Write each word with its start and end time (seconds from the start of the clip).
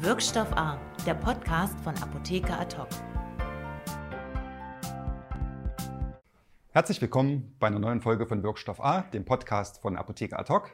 Wirkstoff 0.00 0.52
A, 0.52 0.80
der 1.04 1.14
Podcast 1.14 1.74
von 1.80 1.92
Apotheker 1.96 2.60
Atok. 2.60 2.86
Herzlich 6.70 7.00
willkommen 7.02 7.56
bei 7.58 7.66
einer 7.66 7.80
neuen 7.80 8.00
Folge 8.00 8.24
von 8.24 8.44
Wirkstoff 8.44 8.80
A, 8.80 9.00
dem 9.00 9.24
Podcast 9.24 9.82
von 9.82 9.96
Apotheker 9.96 10.38
Atok. 10.38 10.70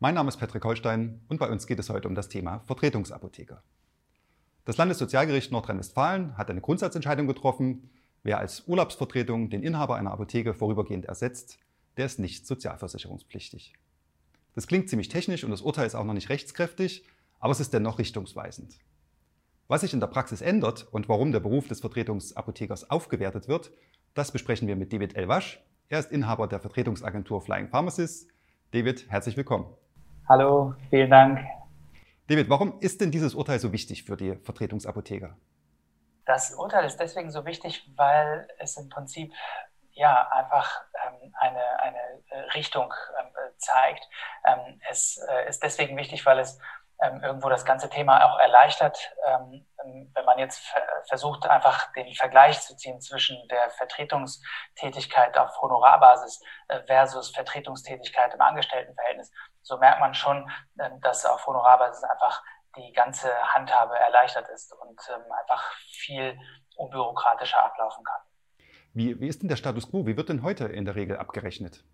Mein 0.00 0.16
Name 0.16 0.30
ist 0.30 0.38
Patrick 0.38 0.64
Holstein 0.64 1.20
und 1.28 1.38
bei 1.38 1.48
uns 1.48 1.68
geht 1.68 1.78
es 1.78 1.90
heute 1.90 2.08
um 2.08 2.16
das 2.16 2.28
Thema 2.28 2.58
Vertretungsapotheker. 2.66 3.62
Das 4.64 4.76
Landessozialgericht 4.78 5.52
Nordrhein-Westfalen 5.52 6.36
hat 6.36 6.50
eine 6.50 6.60
Grundsatzentscheidung 6.60 7.28
getroffen. 7.28 7.88
Wer 8.24 8.38
als 8.38 8.66
Urlaubsvertretung 8.66 9.48
den 9.48 9.62
Inhaber 9.62 9.94
einer 9.94 10.10
Apotheke 10.10 10.54
vorübergehend 10.54 11.04
ersetzt, 11.04 11.60
der 11.98 12.06
ist 12.06 12.18
nicht 12.18 12.48
sozialversicherungspflichtig. 12.48 13.74
Das 14.56 14.66
klingt 14.66 14.88
ziemlich 14.88 15.08
technisch 15.08 15.44
und 15.44 15.52
das 15.52 15.62
Urteil 15.62 15.86
ist 15.86 15.94
auch 15.94 16.04
noch 16.04 16.14
nicht 16.14 16.30
rechtskräftig, 16.30 17.04
aber 17.40 17.52
es 17.52 17.60
ist 17.60 17.72
dennoch 17.72 17.98
richtungsweisend. 17.98 18.78
Was 19.68 19.80
sich 19.80 19.92
in 19.92 20.00
der 20.00 20.06
Praxis 20.06 20.42
ändert 20.42 20.86
und 20.92 21.08
warum 21.08 21.32
der 21.32 21.40
Beruf 21.40 21.66
des 21.68 21.80
Vertretungsapothekers 21.80 22.90
aufgewertet 22.90 23.48
wird, 23.48 23.72
das 24.14 24.30
besprechen 24.30 24.68
wir 24.68 24.76
mit 24.76 24.92
David 24.92 25.16
Elwasch. 25.16 25.62
Er 25.88 25.98
ist 25.98 26.12
Inhaber 26.12 26.46
der 26.46 26.60
Vertretungsagentur 26.60 27.40
Flying 27.40 27.68
Pharmacists. 27.68 28.28
David, 28.72 29.10
herzlich 29.10 29.36
willkommen. 29.36 29.66
Hallo, 30.28 30.74
vielen 30.90 31.10
Dank. 31.10 31.40
David, 32.28 32.48
warum 32.48 32.80
ist 32.80 33.00
denn 33.00 33.10
dieses 33.10 33.34
Urteil 33.34 33.60
so 33.60 33.72
wichtig 33.72 34.04
für 34.04 34.16
die 34.16 34.36
Vertretungsapotheker? 34.36 35.36
Das 36.24 36.54
Urteil 36.54 36.84
ist 36.84 36.98
deswegen 36.98 37.30
so 37.30 37.44
wichtig, 37.44 37.88
weil 37.94 38.48
es 38.58 38.76
im 38.76 38.88
Prinzip 38.88 39.32
ja 39.92 40.28
einfach 40.32 40.82
ähm, 41.06 41.32
eine, 41.40 41.80
eine 41.80 41.98
äh, 42.30 42.38
Richtung 42.54 42.92
ähm, 43.20 43.26
zeigt. 43.58 44.08
Ähm, 44.44 44.80
es 44.90 45.18
äh, 45.28 45.48
ist 45.48 45.62
deswegen 45.62 45.96
wichtig, 45.96 46.26
weil 46.26 46.38
es 46.38 46.58
ähm, 47.02 47.22
irgendwo 47.22 47.48
das 47.48 47.64
ganze 47.64 47.88
Thema 47.88 48.24
auch 48.24 48.38
erleichtert, 48.38 49.12
ähm, 49.26 49.66
wenn 50.14 50.24
man 50.24 50.38
jetzt 50.38 50.64
versucht, 51.08 51.46
einfach 51.46 51.92
den 51.92 52.12
Vergleich 52.14 52.60
zu 52.60 52.76
ziehen 52.76 53.00
zwischen 53.00 53.36
der 53.48 53.70
Vertretungstätigkeit 53.70 55.36
auf 55.38 55.60
Honorarbasis 55.60 56.42
äh, 56.68 56.80
versus 56.86 57.30
Vertretungstätigkeit 57.30 58.34
im 58.34 58.40
Angestelltenverhältnis. 58.40 59.30
So 59.62 59.78
merkt 59.78 60.00
man 60.00 60.14
schon, 60.14 60.50
äh, 60.78 60.90
dass 61.02 61.24
auf 61.26 61.46
Honorarbasis 61.46 62.02
einfach 62.04 62.42
die 62.76 62.92
ganze 62.92 63.30
Handhabe 63.54 63.96
erleichtert 63.96 64.48
ist 64.48 64.72
und 64.72 65.00
ähm, 65.08 65.32
einfach 65.32 65.62
viel 65.92 66.38
unbürokratischer 66.76 67.64
ablaufen 67.64 68.04
kann. 68.04 68.20
Wie, 68.92 69.20
wie 69.20 69.28
ist 69.28 69.42
denn 69.42 69.48
der 69.48 69.56
Status 69.56 69.90
quo? 69.90 70.06
Wie 70.06 70.16
wird 70.16 70.28
denn 70.28 70.42
heute 70.42 70.66
in 70.66 70.84
der 70.84 70.94
Regel 70.94 71.18
abgerechnet? 71.18 71.84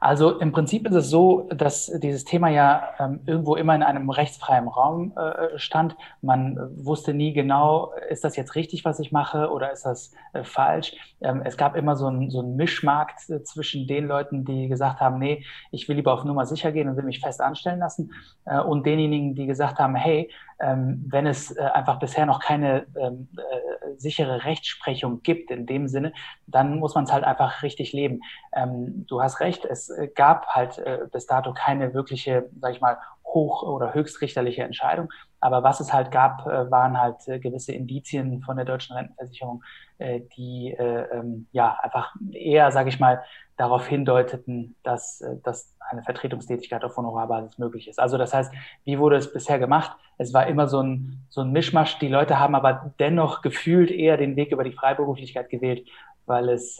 Also 0.00 0.38
im 0.40 0.50
Prinzip 0.50 0.88
ist 0.88 0.94
es 0.94 1.10
so, 1.10 1.46
dass 1.54 1.86
dieses 1.98 2.24
Thema 2.24 2.48
ja 2.48 2.88
ähm, 2.98 3.20
irgendwo 3.26 3.54
immer 3.54 3.74
in 3.74 3.82
einem 3.82 4.08
rechtsfreien 4.08 4.66
Raum 4.66 5.12
äh, 5.14 5.58
stand. 5.58 5.94
Man 6.22 6.58
wusste 6.74 7.12
nie 7.12 7.34
genau, 7.34 7.92
ist 8.08 8.24
das 8.24 8.34
jetzt 8.36 8.54
richtig, 8.54 8.86
was 8.86 8.98
ich 8.98 9.12
mache 9.12 9.50
oder 9.50 9.70
ist 9.72 9.84
das 9.84 10.12
äh, 10.32 10.42
falsch. 10.42 10.94
Ähm, 11.20 11.42
es 11.44 11.58
gab 11.58 11.76
immer 11.76 11.96
so 11.96 12.06
einen 12.06 12.30
so 12.30 12.42
Mischmarkt 12.42 13.28
äh, 13.28 13.42
zwischen 13.42 13.86
den 13.86 14.06
Leuten, 14.06 14.46
die 14.46 14.68
gesagt 14.68 15.00
haben, 15.00 15.18
nee, 15.18 15.44
ich 15.70 15.86
will 15.86 15.96
lieber 15.96 16.14
auf 16.14 16.24
Nummer 16.24 16.46
sicher 16.46 16.72
gehen 16.72 16.88
und 16.88 16.96
will 16.96 17.04
mich 17.04 17.20
fest 17.20 17.42
anstellen 17.42 17.80
lassen 17.80 18.12
äh, 18.46 18.58
und 18.58 18.86
denjenigen, 18.86 19.34
die 19.34 19.46
gesagt 19.46 19.78
haben, 19.78 19.96
hey, 19.96 20.30
ähm, 20.60 21.04
wenn 21.08 21.26
es 21.26 21.56
äh, 21.56 21.60
einfach 21.60 21.98
bisher 21.98 22.26
noch 22.26 22.40
keine 22.40 22.86
ähm, 22.96 23.28
äh, 23.36 23.96
sichere 23.96 24.44
Rechtsprechung 24.44 25.22
gibt 25.22 25.50
in 25.50 25.66
dem 25.66 25.88
Sinne, 25.88 26.12
dann 26.46 26.78
muss 26.78 26.94
man 26.94 27.04
es 27.04 27.12
halt 27.12 27.24
einfach 27.24 27.62
richtig 27.62 27.92
leben. 27.92 28.20
Ähm, 28.52 29.06
du 29.06 29.22
hast 29.22 29.40
recht, 29.40 29.64
es 29.64 29.90
äh, 29.90 30.08
gab 30.08 30.46
halt 30.48 30.78
äh, 30.78 31.06
bis 31.10 31.26
dato 31.26 31.52
keine 31.52 31.94
wirkliche, 31.94 32.48
sag 32.60 32.72
ich 32.72 32.80
mal, 32.80 32.98
hoch- 33.34 33.62
oder 33.62 33.94
höchstrichterliche 33.94 34.62
Entscheidung. 34.62 35.08
Aber 35.40 35.62
was 35.62 35.80
es 35.80 35.92
halt 35.92 36.10
gab, 36.10 36.46
äh, 36.46 36.70
waren 36.70 37.00
halt 37.00 37.26
äh, 37.26 37.38
gewisse 37.38 37.72
Indizien 37.72 38.42
von 38.42 38.56
der 38.56 38.66
deutschen 38.66 38.94
Rentenversicherung, 38.94 39.62
äh, 39.98 40.20
die 40.36 40.74
äh, 40.78 41.06
ähm, 41.12 41.48
ja 41.52 41.78
einfach 41.82 42.14
eher, 42.32 42.70
sage 42.72 42.90
ich 42.90 43.00
mal, 43.00 43.22
darauf 43.56 43.86
hindeuteten, 43.86 44.76
dass, 44.82 45.22
dass 45.42 45.76
eine 45.90 46.02
Vertretungstätigkeit 46.02 46.82
auf 46.82 46.96
Honorarbasis 46.96 47.58
möglich 47.58 47.88
ist. 47.88 48.00
Also 48.00 48.16
das 48.16 48.32
heißt, 48.32 48.50
wie 48.84 48.98
wurde 48.98 49.16
es 49.16 49.30
bisher 49.30 49.58
gemacht? 49.58 49.98
Es 50.16 50.32
war 50.32 50.46
immer 50.46 50.66
so 50.66 50.82
ein, 50.82 51.26
so 51.28 51.42
ein 51.42 51.52
Mischmasch. 51.52 51.98
Die 51.98 52.08
Leute 52.08 52.38
haben 52.38 52.54
aber 52.54 52.94
dennoch 52.98 53.42
gefühlt 53.42 53.90
eher 53.90 54.16
den 54.16 54.34
Weg 54.36 54.52
über 54.52 54.64
die 54.64 54.72
Freiberuflichkeit 54.72 55.50
gewählt, 55.50 55.86
weil 56.24 56.48
es 56.48 56.78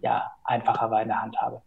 ja 0.00 0.32
einfacher 0.44 0.90
war 0.90 1.02
in 1.02 1.08
der 1.08 1.20
Handhabe. 1.20 1.60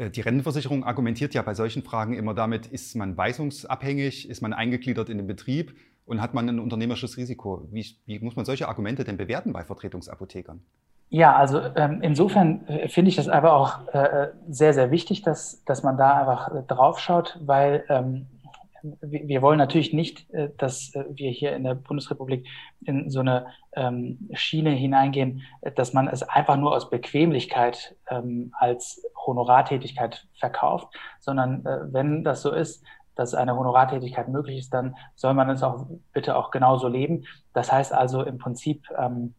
Äh, 0.00 0.10
die 0.10 0.22
Rentenversicherung 0.22 0.84
argumentiert 0.84 1.34
ja 1.34 1.42
bei 1.42 1.54
solchen 1.54 1.82
Fragen 1.82 2.14
immer 2.14 2.34
damit, 2.34 2.66
ist 2.66 2.96
man 2.96 3.16
weisungsabhängig, 3.16 4.28
ist 4.28 4.40
man 4.40 4.52
eingegliedert 4.52 5.08
in 5.08 5.18
den 5.18 5.26
Betrieb 5.26 5.76
und 6.06 6.20
hat 6.20 6.34
man 6.34 6.48
ein 6.48 6.58
unternehmerisches 6.58 7.16
Risiko. 7.16 7.68
Wie, 7.70 7.86
wie 8.06 8.18
muss 8.18 8.34
man 8.34 8.44
solche 8.44 8.68
Argumente 8.68 9.04
denn 9.04 9.16
bewerten 9.16 9.52
bei 9.52 9.62
Vertretungsapothekern? 9.62 10.60
Ja, 11.12 11.34
also 11.34 11.60
ähm, 11.74 12.00
insofern 12.02 12.66
äh, 12.68 12.88
finde 12.88 13.08
ich 13.08 13.16
das 13.16 13.28
aber 13.28 13.52
auch 13.52 13.88
äh, 13.88 14.28
sehr, 14.48 14.72
sehr 14.72 14.92
wichtig, 14.92 15.22
dass, 15.22 15.64
dass 15.64 15.82
man 15.82 15.96
da 15.96 16.20
einfach 16.20 16.54
äh, 16.54 16.62
drauf 16.62 17.00
schaut, 17.00 17.36
weil 17.42 17.84
ähm, 17.88 18.26
wir 18.82 19.42
wollen 19.42 19.58
natürlich 19.58 19.92
nicht, 19.92 20.28
äh, 20.30 20.50
dass 20.56 20.94
äh, 20.94 21.04
wir 21.10 21.30
hier 21.30 21.54
in 21.54 21.64
der 21.64 21.74
Bundesrepublik 21.74 22.46
in 22.84 23.10
so 23.10 23.20
eine 23.20 23.46
ähm, 23.74 24.28
Schiene 24.34 24.70
hineingehen, 24.70 25.42
dass 25.76 25.92
man 25.92 26.08
es 26.08 26.22
einfach 26.22 26.56
nur 26.56 26.74
aus 26.74 26.90
Bequemlichkeit 26.90 27.96
ähm, 28.08 28.52
als 28.58 29.02
Honorartätigkeit 29.26 30.26
verkauft, 30.38 30.88
sondern 31.20 31.64
äh, 31.66 31.92
wenn 31.92 32.24
das 32.24 32.42
so 32.42 32.52
ist, 32.52 32.84
dass 33.14 33.34
eine 33.34 33.56
Honorartätigkeit 33.56 34.28
möglich 34.28 34.58
ist, 34.58 34.72
dann 34.72 34.96
soll 35.14 35.34
man 35.34 35.50
es 35.50 35.62
auch 35.62 35.86
bitte 36.12 36.36
auch 36.36 36.50
genauso 36.50 36.88
leben. 36.88 37.24
Das 37.52 37.70
heißt 37.70 37.92
also 37.92 38.22
im 38.22 38.38
Prinzip 38.38 38.86
ähm, 38.96 39.34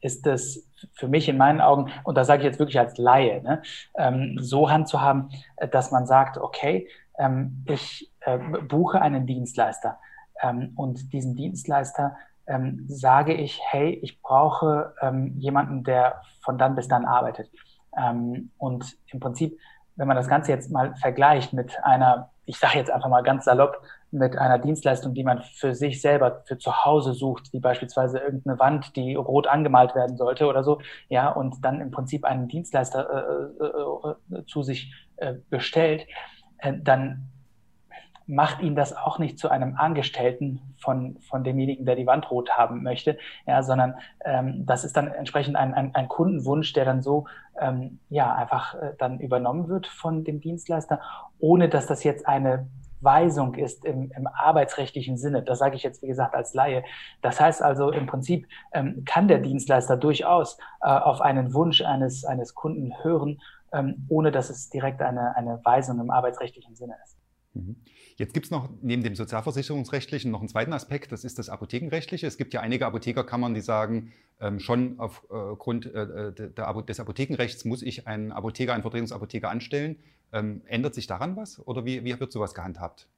ist 0.00 0.26
es 0.26 0.68
für 0.94 1.08
mich 1.08 1.28
in 1.28 1.36
meinen 1.36 1.60
Augen, 1.60 1.90
und 2.04 2.16
da 2.16 2.24
sage 2.24 2.42
ich 2.42 2.46
jetzt 2.46 2.58
wirklich 2.58 2.78
als 2.78 2.98
Laie, 2.98 3.42
ne, 3.42 3.62
so 4.40 4.70
handzuhaben, 4.70 5.30
dass 5.72 5.90
man 5.90 6.06
sagt, 6.06 6.38
okay, 6.38 6.86
ich 7.66 8.08
äh, 8.28 8.38
buche 8.38 9.00
einen 9.00 9.26
Dienstleister 9.26 9.98
ähm, 10.42 10.72
und 10.76 11.12
diesen 11.12 11.34
Dienstleister 11.34 12.16
ähm, 12.46 12.84
sage 12.88 13.34
ich, 13.34 13.60
hey, 13.70 13.98
ich 14.02 14.20
brauche 14.22 14.94
ähm, 15.00 15.34
jemanden, 15.38 15.84
der 15.84 16.22
von 16.42 16.58
dann 16.58 16.74
bis 16.74 16.88
dann 16.88 17.04
arbeitet. 17.04 17.50
Ähm, 17.96 18.50
und 18.58 18.96
im 19.12 19.20
Prinzip, 19.20 19.58
wenn 19.96 20.08
man 20.08 20.16
das 20.16 20.28
Ganze 20.28 20.52
jetzt 20.52 20.70
mal 20.70 20.94
vergleicht 20.96 21.52
mit 21.52 21.72
einer, 21.82 22.30
ich 22.46 22.58
sage 22.58 22.78
jetzt 22.78 22.90
einfach 22.90 23.08
mal 23.08 23.22
ganz 23.22 23.44
salopp, 23.44 23.82
mit 24.10 24.38
einer 24.38 24.58
Dienstleistung, 24.58 25.12
die 25.12 25.24
man 25.24 25.42
für 25.42 25.74
sich 25.74 26.00
selber, 26.00 26.42
für 26.46 26.56
zu 26.56 26.84
Hause 26.84 27.12
sucht, 27.12 27.52
wie 27.52 27.60
beispielsweise 27.60 28.18
irgendeine 28.18 28.58
Wand, 28.58 28.96
die 28.96 29.14
rot 29.14 29.46
angemalt 29.46 29.94
werden 29.94 30.16
sollte 30.16 30.46
oder 30.46 30.64
so, 30.64 30.80
ja, 31.08 31.28
und 31.28 31.62
dann 31.62 31.82
im 31.82 31.90
Prinzip 31.90 32.24
einen 32.24 32.48
Dienstleister 32.48 33.52
äh, 33.60 33.64
äh, 33.64 34.38
äh, 34.38 34.46
zu 34.46 34.62
sich 34.62 34.94
äh, 35.16 35.34
bestellt, 35.50 36.06
dann 36.82 37.28
macht 38.28 38.60
ihn 38.60 38.76
das 38.76 38.94
auch 38.94 39.18
nicht 39.18 39.38
zu 39.38 39.48
einem 39.48 39.74
Angestellten 39.76 40.60
von, 40.78 41.16
von 41.28 41.44
demjenigen, 41.44 41.86
der 41.86 41.96
die 41.96 42.06
Wand 42.06 42.30
rot 42.30 42.50
haben 42.50 42.82
möchte, 42.82 43.18
ja, 43.46 43.62
sondern 43.62 43.94
ähm, 44.24 44.66
das 44.66 44.84
ist 44.84 44.96
dann 44.96 45.08
entsprechend 45.08 45.56
ein, 45.56 45.72
ein, 45.72 45.94
ein 45.94 46.08
Kundenwunsch, 46.08 46.74
der 46.74 46.84
dann 46.84 47.00
so 47.00 47.26
ähm, 47.58 47.98
ja 48.10 48.34
einfach 48.34 48.74
äh, 48.74 48.92
dann 48.98 49.18
übernommen 49.18 49.68
wird 49.68 49.86
von 49.86 50.24
dem 50.24 50.40
Dienstleister, 50.40 51.00
ohne 51.38 51.70
dass 51.70 51.86
das 51.86 52.04
jetzt 52.04 52.28
eine 52.28 52.68
Weisung 53.00 53.54
ist 53.54 53.84
im, 53.84 54.10
im 54.14 54.26
arbeitsrechtlichen 54.26 55.16
Sinne. 55.16 55.42
Das 55.42 55.58
sage 55.58 55.76
ich 55.76 55.82
jetzt, 55.82 56.02
wie 56.02 56.08
gesagt, 56.08 56.34
als 56.34 56.52
Laie. 56.52 56.84
Das 57.22 57.40
heißt 57.40 57.62
also, 57.62 57.90
im 57.90 58.06
Prinzip 58.06 58.46
ähm, 58.72 59.04
kann 59.06 59.28
der 59.28 59.38
Dienstleister 59.38 59.96
durchaus 59.96 60.58
äh, 60.82 60.88
auf 60.88 61.20
einen 61.20 61.54
Wunsch 61.54 61.80
eines, 61.80 62.24
eines 62.24 62.54
Kunden 62.54 62.92
hören, 63.02 63.40
ähm, 63.72 64.06
ohne 64.08 64.32
dass 64.32 64.50
es 64.50 64.68
direkt 64.68 65.00
eine, 65.00 65.36
eine 65.36 65.60
Weisung 65.64 66.00
im 66.00 66.10
arbeitsrechtlichen 66.10 66.74
Sinne 66.74 66.96
ist. 67.04 67.17
Mhm. 67.58 67.76
Jetzt 68.16 68.34
gibt 68.34 68.46
es 68.46 68.50
noch 68.50 68.68
neben 68.82 69.02
dem 69.02 69.14
sozialversicherungsrechtlichen 69.14 70.30
noch 70.30 70.40
einen 70.40 70.48
zweiten 70.48 70.72
Aspekt, 70.72 71.12
das 71.12 71.24
ist 71.24 71.38
das 71.38 71.48
apothekenrechtliche. 71.48 72.26
Es 72.26 72.36
gibt 72.36 72.54
ja 72.54 72.60
einige 72.60 72.86
Apothekerkammern, 72.86 73.54
die 73.54 73.60
sagen, 73.60 74.12
ähm, 74.40 74.60
schon 74.60 74.98
aufgrund 74.98 75.86
äh, 75.86 76.02
äh, 76.02 76.32
der, 76.32 76.82
des 76.82 77.00
Apothekenrechts 77.00 77.64
muss 77.64 77.82
ich 77.82 78.06
einen 78.06 78.32
Apotheker, 78.32 78.72
einen 78.74 78.82
Vertretungsapotheker 78.82 79.50
anstellen. 79.50 79.96
Ähm, 80.32 80.62
ändert 80.66 80.94
sich 80.94 81.06
daran 81.06 81.36
was 81.36 81.66
oder 81.66 81.84
wie, 81.84 82.04
wie 82.04 82.18
wird 82.20 82.32
sowas 82.32 82.54
gehandhabt? 82.54 83.08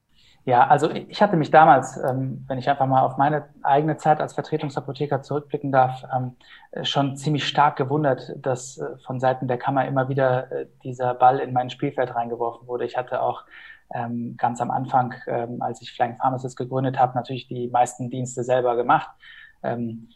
Ja, 0.46 0.66
also 0.66 0.90
ich 0.90 1.20
hatte 1.20 1.36
mich 1.36 1.50
damals, 1.50 1.98
ähm, 1.98 2.44
wenn 2.48 2.58
ich 2.58 2.68
einfach 2.70 2.86
mal 2.86 3.02
auf 3.02 3.18
meine 3.18 3.50
eigene 3.62 3.98
Zeit 3.98 4.20
als 4.20 4.32
Vertretungsapotheker 4.32 5.20
zurückblicken 5.22 5.70
darf, 5.70 6.02
ähm, 6.14 6.36
schon 6.82 7.16
ziemlich 7.16 7.46
stark 7.46 7.76
gewundert, 7.76 8.32
dass 8.36 8.78
äh, 8.78 8.96
von 9.04 9.20
Seiten 9.20 9.48
der 9.48 9.58
Kammer 9.58 9.86
immer 9.86 10.08
wieder 10.08 10.50
äh, 10.50 10.66
dieser 10.82 11.12
Ball 11.14 11.40
in 11.40 11.52
mein 11.52 11.68
Spielfeld 11.68 12.14
reingeworfen 12.14 12.66
wurde. 12.66 12.86
Ich 12.86 12.96
hatte 12.96 13.20
auch 13.20 13.44
ähm, 13.94 14.36
ganz 14.38 14.60
am 14.60 14.70
Anfang, 14.70 15.14
ähm, 15.26 15.60
als 15.60 15.82
ich 15.82 15.92
Flying 15.92 16.16
Pharmacist 16.16 16.56
gegründet 16.56 16.98
habe, 16.98 17.14
natürlich 17.14 17.48
die 17.48 17.68
meisten 17.68 18.10
Dienste 18.10 18.44
selber 18.44 18.76
gemacht. 18.76 19.10
Ähm, 19.62 20.08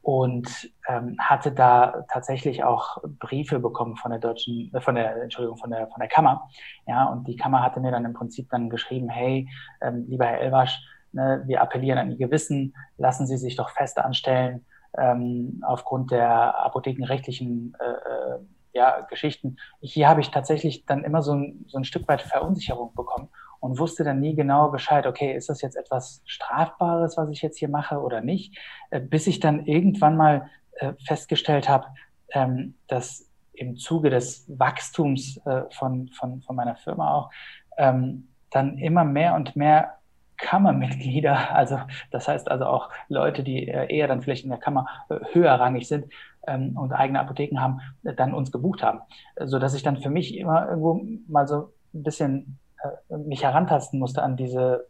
und 0.00 0.72
ähm, 0.88 1.16
hatte 1.18 1.52
da 1.52 2.06
tatsächlich 2.10 2.64
auch 2.64 2.96
Briefe 3.18 3.58
bekommen 3.58 3.96
von 3.96 4.10
der 4.10 4.20
deutschen, 4.20 4.72
äh, 4.72 4.80
von 4.80 4.94
der 4.94 5.22
Entschuldigung, 5.22 5.58
von 5.58 5.70
der 5.70 5.86
von 5.88 6.00
der 6.00 6.08
Kammer, 6.08 6.48
ja, 6.86 7.04
und 7.04 7.28
die 7.28 7.36
Kammer 7.36 7.62
hatte 7.62 7.80
mir 7.80 7.90
dann 7.90 8.06
im 8.06 8.14
Prinzip 8.14 8.48
dann 8.48 8.70
geschrieben, 8.70 9.10
hey, 9.10 9.46
ähm, 9.82 10.06
lieber 10.08 10.24
Herr 10.24 10.40
Elwasch, 10.40 10.80
ne, 11.12 11.42
wir 11.46 11.60
appellieren 11.60 11.98
an 11.98 12.10
Ihr 12.10 12.16
Gewissen, 12.16 12.74
lassen 12.96 13.26
Sie 13.26 13.36
sich 13.36 13.56
doch 13.56 13.68
fest 13.68 13.98
anstellen 13.98 14.64
ähm, 14.96 15.62
aufgrund 15.66 16.10
der 16.10 16.58
apothekenrechtlichen 16.64 17.76
äh, 17.78 17.84
äh, 17.84 18.38
ja, 18.78 19.00
Geschichten. 19.00 19.56
Hier 19.80 20.08
habe 20.08 20.20
ich 20.20 20.30
tatsächlich 20.30 20.86
dann 20.86 21.02
immer 21.02 21.20
so 21.20 21.34
ein, 21.34 21.64
so 21.66 21.78
ein 21.78 21.84
Stück 21.84 22.06
weit 22.06 22.22
Verunsicherung 22.22 22.94
bekommen 22.94 23.28
und 23.58 23.78
wusste 23.78 24.04
dann 24.04 24.20
nie 24.20 24.36
genau 24.36 24.68
Bescheid, 24.68 25.04
okay, 25.04 25.34
ist 25.34 25.48
das 25.48 25.62
jetzt 25.62 25.76
etwas 25.76 26.22
Strafbares, 26.24 27.16
was 27.16 27.28
ich 27.30 27.42
jetzt 27.42 27.58
hier 27.58 27.68
mache 27.68 27.98
oder 27.98 28.20
nicht, 28.20 28.56
äh, 28.90 29.00
bis 29.00 29.26
ich 29.26 29.40
dann 29.40 29.66
irgendwann 29.66 30.16
mal 30.16 30.48
äh, 30.74 30.92
festgestellt 31.04 31.68
habe, 31.68 31.88
ähm, 32.30 32.74
dass 32.86 33.28
im 33.52 33.76
Zuge 33.76 34.10
des 34.10 34.44
Wachstums 34.46 35.38
äh, 35.44 35.62
von, 35.72 36.08
von, 36.10 36.40
von 36.42 36.54
meiner 36.54 36.76
Firma 36.76 37.14
auch 37.14 37.30
ähm, 37.76 38.28
dann 38.50 38.78
immer 38.78 39.02
mehr 39.02 39.34
und 39.34 39.56
mehr 39.56 39.94
Kammermitglieder, 40.36 41.50
also 41.56 41.80
das 42.12 42.28
heißt 42.28 42.48
also 42.48 42.66
auch 42.66 42.90
Leute, 43.08 43.42
die 43.42 43.64
eher 43.64 44.06
dann 44.06 44.22
vielleicht 44.22 44.44
in 44.44 44.50
der 44.50 44.60
Kammer 44.60 44.86
höherrangig 45.32 45.88
sind 45.88 46.12
ähm, 46.46 46.76
und 46.76 46.92
eigene 46.92 47.20
Apotheken 47.20 47.60
haben, 47.60 47.80
dann 48.02 48.34
uns 48.34 48.52
gebucht 48.52 48.82
haben, 48.82 49.00
so 49.44 49.58
dass 49.58 49.74
ich 49.74 49.82
dann 49.82 49.98
für 49.98 50.10
mich 50.10 50.36
immer 50.36 50.68
irgendwo 50.68 51.00
mal 51.26 51.46
so 51.46 51.72
ein 51.94 52.02
bisschen 52.02 52.58
äh, 52.82 53.16
mich 53.16 53.42
herantasten 53.42 53.98
musste 53.98 54.22
an 54.22 54.36
diese, 54.36 54.86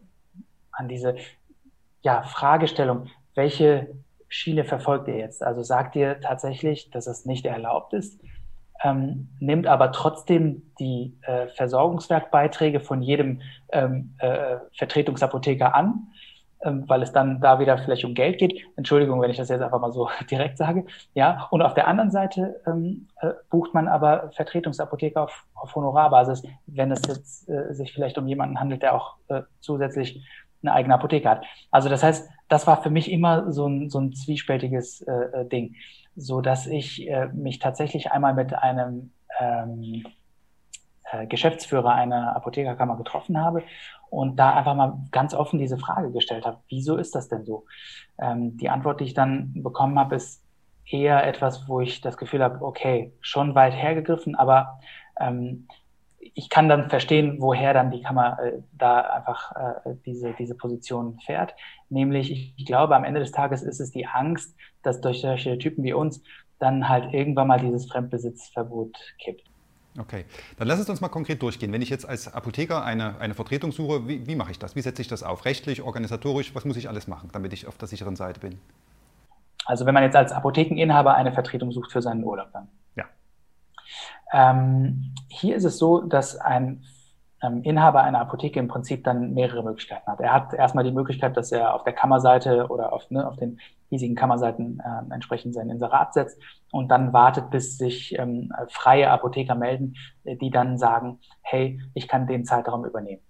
an 0.72 0.88
diese 0.88 1.16
ja, 2.02 2.22
Fragestellung, 2.22 3.06
welche 3.34 3.88
Schiene 4.28 4.64
verfolgt 4.64 5.08
ihr 5.08 5.16
jetzt? 5.16 5.42
Also 5.42 5.62
sagt 5.62 5.96
ihr 5.96 6.20
tatsächlich, 6.20 6.90
dass 6.90 7.06
es 7.06 7.24
nicht 7.24 7.46
erlaubt 7.46 7.94
ist, 7.94 8.20
ähm, 8.82 9.30
nimmt 9.40 9.66
aber 9.66 9.90
trotzdem 9.92 10.62
die 10.78 11.18
äh, 11.22 11.48
Versorgungswerkbeiträge 11.48 12.80
von 12.80 13.02
jedem 13.02 13.40
ähm, 13.72 14.14
äh, 14.18 14.56
Vertretungsapotheker 14.76 15.74
an 15.74 16.08
weil 16.60 17.02
es 17.02 17.12
dann 17.12 17.40
da 17.40 17.60
wieder 17.60 17.78
vielleicht 17.78 18.04
um 18.04 18.14
Geld 18.14 18.38
geht. 18.38 18.64
Entschuldigung, 18.76 19.20
wenn 19.20 19.30
ich 19.30 19.36
das 19.36 19.48
jetzt 19.48 19.62
einfach 19.62 19.80
mal 19.80 19.92
so 19.92 20.08
direkt 20.30 20.58
sage. 20.58 20.84
Ja, 21.14 21.46
und 21.50 21.62
auf 21.62 21.74
der 21.74 21.86
anderen 21.86 22.10
Seite 22.10 22.60
ähm, 22.66 23.08
äh, 23.20 23.30
bucht 23.50 23.74
man 23.74 23.88
aber 23.88 24.30
Vertretungsapotheker 24.32 25.22
auf, 25.22 25.44
auf 25.54 25.74
Honorarbasis, 25.74 26.42
wenn 26.66 26.90
es 26.90 27.02
jetzt 27.06 27.48
äh, 27.48 27.72
sich 27.74 27.92
vielleicht 27.92 28.18
um 28.18 28.26
jemanden 28.26 28.58
handelt, 28.58 28.82
der 28.82 28.94
auch 28.94 29.16
äh, 29.28 29.42
zusätzlich 29.60 30.24
eine 30.62 30.72
eigene 30.72 30.94
Apotheke 30.94 31.28
hat. 31.28 31.44
Also 31.70 31.88
das 31.88 32.02
heißt, 32.02 32.28
das 32.48 32.66
war 32.66 32.82
für 32.82 32.90
mich 32.90 33.10
immer 33.10 33.52
so 33.52 33.66
ein, 33.66 33.90
so 33.90 34.00
ein 34.00 34.12
zwiespältiges 34.12 35.02
äh, 35.02 35.12
äh 35.12 35.48
Ding, 35.48 35.76
so 36.16 36.40
dass 36.40 36.66
ich 36.66 37.08
äh, 37.08 37.28
mich 37.28 37.60
tatsächlich 37.60 38.10
einmal 38.10 38.34
mit 38.34 38.52
einem 38.54 39.12
ähm, 39.38 40.04
äh, 41.12 41.26
Geschäftsführer 41.26 41.92
einer 41.92 42.34
Apothekerkammer 42.36 42.96
getroffen 42.96 43.40
habe 43.40 43.62
und 44.10 44.36
da 44.36 44.54
einfach 44.54 44.74
mal 44.74 44.98
ganz 45.10 45.34
offen 45.34 45.58
diese 45.58 45.78
Frage 45.78 46.10
gestellt 46.10 46.46
habe, 46.46 46.58
wieso 46.68 46.96
ist 46.96 47.14
das 47.14 47.28
denn 47.28 47.44
so? 47.44 47.64
Ähm, 48.18 48.56
die 48.56 48.70
Antwort, 48.70 49.00
die 49.00 49.04
ich 49.04 49.14
dann 49.14 49.52
bekommen 49.54 49.98
habe, 49.98 50.16
ist 50.16 50.42
eher 50.86 51.26
etwas, 51.26 51.68
wo 51.68 51.80
ich 51.80 52.00
das 52.00 52.16
Gefühl 52.16 52.42
habe, 52.42 52.64
okay, 52.64 53.12
schon 53.20 53.54
weit 53.54 53.74
hergegriffen, 53.74 54.34
aber 54.34 54.80
ähm, 55.20 55.66
ich 56.34 56.50
kann 56.50 56.68
dann 56.68 56.90
verstehen, 56.90 57.36
woher 57.40 57.74
dann 57.74 57.90
die 57.90 58.02
Kammer 58.02 58.38
äh, 58.40 58.60
da 58.72 59.00
einfach 59.00 59.52
äh, 59.84 59.94
diese, 60.06 60.32
diese 60.34 60.54
Position 60.54 61.18
fährt. 61.20 61.54
Nämlich, 61.88 62.30
ich, 62.30 62.54
ich 62.56 62.66
glaube, 62.66 62.96
am 62.96 63.04
Ende 63.04 63.20
des 63.20 63.32
Tages 63.32 63.62
ist 63.62 63.80
es 63.80 63.90
die 63.90 64.06
Angst, 64.06 64.56
dass 64.82 65.00
durch 65.00 65.20
solche 65.20 65.58
Typen 65.58 65.84
wie 65.84 65.92
uns 65.92 66.22
dann 66.58 66.88
halt 66.88 67.12
irgendwann 67.12 67.48
mal 67.48 67.60
dieses 67.60 67.90
Fremdbesitzverbot 67.90 68.96
kippt. 69.18 69.48
Okay, 69.96 70.26
dann 70.58 70.68
lass 70.68 70.78
es 70.78 70.88
uns 70.88 71.00
mal 71.00 71.08
konkret 71.08 71.42
durchgehen. 71.42 71.72
Wenn 71.72 71.82
ich 71.82 71.88
jetzt 71.88 72.08
als 72.08 72.32
Apotheker 72.32 72.84
eine, 72.84 73.18
eine 73.20 73.34
Vertretung 73.34 73.72
suche, 73.72 74.06
wie, 74.06 74.26
wie 74.26 74.36
mache 74.36 74.50
ich 74.50 74.58
das? 74.58 74.76
Wie 74.76 74.82
setze 74.82 75.02
ich 75.02 75.08
das 75.08 75.22
auf? 75.22 75.44
Rechtlich, 75.44 75.82
organisatorisch, 75.82 76.54
was 76.54 76.64
muss 76.64 76.76
ich 76.76 76.88
alles 76.88 77.08
machen, 77.08 77.30
damit 77.32 77.52
ich 77.52 77.66
auf 77.66 77.78
der 77.78 77.88
sicheren 77.88 78.14
Seite 78.14 78.40
bin? 78.40 78.58
Also 79.64 79.86
wenn 79.86 79.94
man 79.94 80.02
jetzt 80.02 80.16
als 80.16 80.32
Apothekeninhaber 80.32 81.14
eine 81.14 81.32
Vertretung 81.32 81.72
sucht 81.72 81.92
für 81.92 82.02
seinen 82.02 82.22
Urlaub 82.24 82.52
dann. 82.52 82.68
Ja. 82.96 83.04
Ähm, 84.32 85.14
hier 85.28 85.56
ist 85.56 85.64
es 85.64 85.78
so, 85.78 86.00
dass 86.00 86.36
ein 86.36 86.84
ähm, 87.42 87.62
Inhaber 87.62 88.02
einer 88.02 88.20
Apotheke 88.20 88.58
im 88.58 88.68
Prinzip 88.68 89.04
dann 89.04 89.34
mehrere 89.34 89.62
Möglichkeiten 89.62 90.06
hat. 90.06 90.20
Er 90.20 90.32
hat 90.32 90.54
erstmal 90.54 90.84
die 90.84 90.92
Möglichkeit, 90.92 91.36
dass 91.36 91.52
er 91.52 91.74
auf 91.74 91.84
der 91.84 91.92
Kammerseite 91.92 92.66
oder 92.68 92.92
auf, 92.92 93.10
ne, 93.10 93.26
auf 93.26 93.36
den 93.36 93.60
hiesigen 93.88 94.16
Kammerseiten 94.16 94.80
äh, 94.80 95.14
entsprechend 95.14 95.54
sein 95.54 95.70
Inserat 95.70 96.14
setzt 96.14 96.40
und 96.72 96.88
dann 96.88 97.12
wartet, 97.12 97.50
bis 97.50 97.78
sich 97.78 98.18
ähm, 98.18 98.52
freie 98.68 99.10
Apotheker 99.10 99.54
melden, 99.54 99.94
die 100.24 100.50
dann 100.50 100.78
sagen, 100.78 101.20
hey, 101.42 101.80
ich 101.94 102.08
kann 102.08 102.26
den 102.26 102.44
Zeitraum 102.44 102.84
übernehmen. 102.84 103.22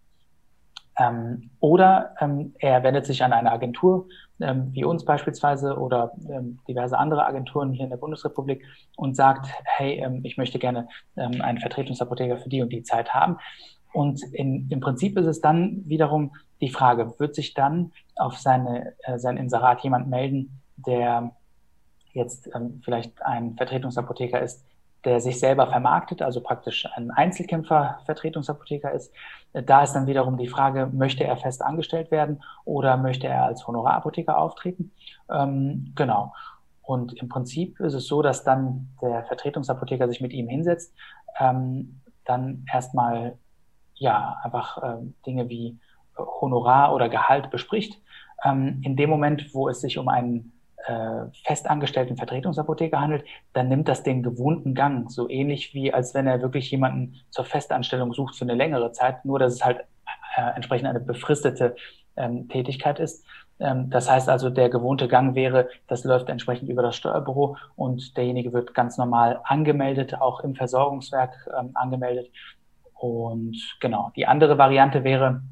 Ähm, 0.98 1.50
oder 1.60 2.14
ähm, 2.20 2.54
er 2.58 2.82
wendet 2.82 3.06
sich 3.06 3.22
an 3.22 3.32
eine 3.32 3.52
Agentur, 3.52 4.08
ähm, 4.40 4.70
wie 4.72 4.84
uns 4.84 5.04
beispielsweise 5.04 5.76
oder 5.76 6.12
ähm, 6.28 6.58
diverse 6.66 6.98
andere 6.98 7.24
Agenturen 7.24 7.72
hier 7.72 7.84
in 7.84 7.90
der 7.90 7.98
Bundesrepublik 7.98 8.64
und 8.96 9.14
sagt, 9.14 9.46
hey, 9.64 10.00
ähm, 10.00 10.20
ich 10.24 10.36
möchte 10.36 10.58
gerne 10.58 10.88
ähm, 11.16 11.40
einen 11.40 11.58
Vertretungsapotheker 11.58 12.38
für 12.38 12.48
die 12.48 12.62
und 12.62 12.72
die 12.72 12.82
Zeit 12.82 13.14
haben. 13.14 13.38
Und 13.92 14.22
in, 14.32 14.68
im 14.70 14.80
Prinzip 14.80 15.18
ist 15.18 15.26
es 15.26 15.40
dann 15.40 15.82
wiederum 15.86 16.32
die 16.60 16.70
Frage, 16.70 17.14
wird 17.18 17.34
sich 17.34 17.54
dann 17.54 17.92
auf 18.16 18.36
seine, 18.36 18.94
äh, 19.04 19.18
sein 19.18 19.36
Inserat 19.36 19.80
jemand 19.82 20.08
melden, 20.08 20.60
der 20.76 21.32
jetzt 22.12 22.50
ähm, 22.54 22.80
vielleicht 22.84 23.22
ein 23.22 23.54
Vertretungsapotheker 23.56 24.40
ist, 24.40 24.64
der 25.04 25.20
sich 25.20 25.38
selber 25.38 25.68
vermarktet, 25.68 26.22
also 26.22 26.40
praktisch 26.40 26.86
ein 26.96 27.10
Einzelkämpfer-Vertretungsapotheker 27.10 28.92
ist. 28.92 29.12
Da 29.52 29.82
ist 29.82 29.92
dann 29.92 30.06
wiederum 30.06 30.36
die 30.36 30.48
Frage, 30.48 30.86
möchte 30.92 31.24
er 31.24 31.36
fest 31.36 31.62
angestellt 31.62 32.10
werden 32.10 32.42
oder 32.64 32.96
möchte 32.96 33.28
er 33.28 33.44
als 33.44 33.66
Honorarapotheker 33.66 34.36
auftreten? 34.36 34.90
Ähm, 35.30 35.92
genau. 35.94 36.32
Und 36.82 37.12
im 37.12 37.28
Prinzip 37.28 37.78
ist 37.80 37.94
es 37.94 38.06
so, 38.06 38.22
dass 38.22 38.44
dann 38.44 38.88
der 39.00 39.24
Vertretungsapotheker 39.24 40.08
sich 40.08 40.20
mit 40.20 40.32
ihm 40.32 40.48
hinsetzt, 40.48 40.92
ähm, 41.38 42.00
dann 42.24 42.64
erstmal 42.72 43.38
ja, 43.98 44.38
einfach 44.42 44.82
äh, 44.82 44.96
Dinge 45.26 45.48
wie 45.48 45.78
äh, 46.16 46.22
Honorar 46.40 46.94
oder 46.94 47.08
Gehalt 47.08 47.50
bespricht. 47.50 48.00
Ähm, 48.44 48.80
in 48.84 48.96
dem 48.96 49.10
Moment, 49.10 49.52
wo 49.54 49.68
es 49.68 49.80
sich 49.80 49.98
um 49.98 50.08
einen 50.08 50.52
äh, 50.86 51.26
festangestellten 51.44 52.16
Vertretungsapotheker 52.16 53.00
handelt, 53.00 53.24
dann 53.52 53.68
nimmt 53.68 53.88
das 53.88 54.02
den 54.02 54.22
gewohnten 54.22 54.74
Gang, 54.74 55.10
so 55.10 55.28
ähnlich 55.28 55.74
wie 55.74 55.92
als 55.92 56.14
wenn 56.14 56.26
er 56.26 56.40
wirklich 56.40 56.70
jemanden 56.70 57.16
zur 57.30 57.44
Festanstellung 57.44 58.14
sucht 58.14 58.36
für 58.36 58.44
eine 58.44 58.54
längere 58.54 58.92
Zeit, 58.92 59.24
nur 59.24 59.38
dass 59.38 59.54
es 59.54 59.64
halt 59.64 59.80
äh, 60.36 60.54
entsprechend 60.54 60.88
eine 60.88 61.00
befristete 61.00 61.76
ähm, 62.16 62.48
Tätigkeit 62.48 63.00
ist. 63.00 63.24
Ähm, 63.60 63.90
das 63.90 64.08
heißt 64.08 64.28
also, 64.28 64.50
der 64.50 64.68
gewohnte 64.68 65.08
Gang 65.08 65.34
wäre, 65.34 65.68
das 65.88 66.04
läuft 66.04 66.28
entsprechend 66.28 66.68
über 66.68 66.82
das 66.82 66.96
Steuerbüro 66.96 67.56
und 67.74 68.16
derjenige 68.16 68.52
wird 68.52 68.72
ganz 68.72 68.98
normal 68.98 69.40
angemeldet, 69.44 70.20
auch 70.20 70.40
im 70.40 70.54
Versorgungswerk 70.54 71.48
ähm, 71.58 71.70
angemeldet 71.74 72.30
und 72.98 73.56
genau, 73.80 74.10
die 74.16 74.26
andere 74.26 74.58
Variante 74.58 75.04
wäre, 75.04 75.42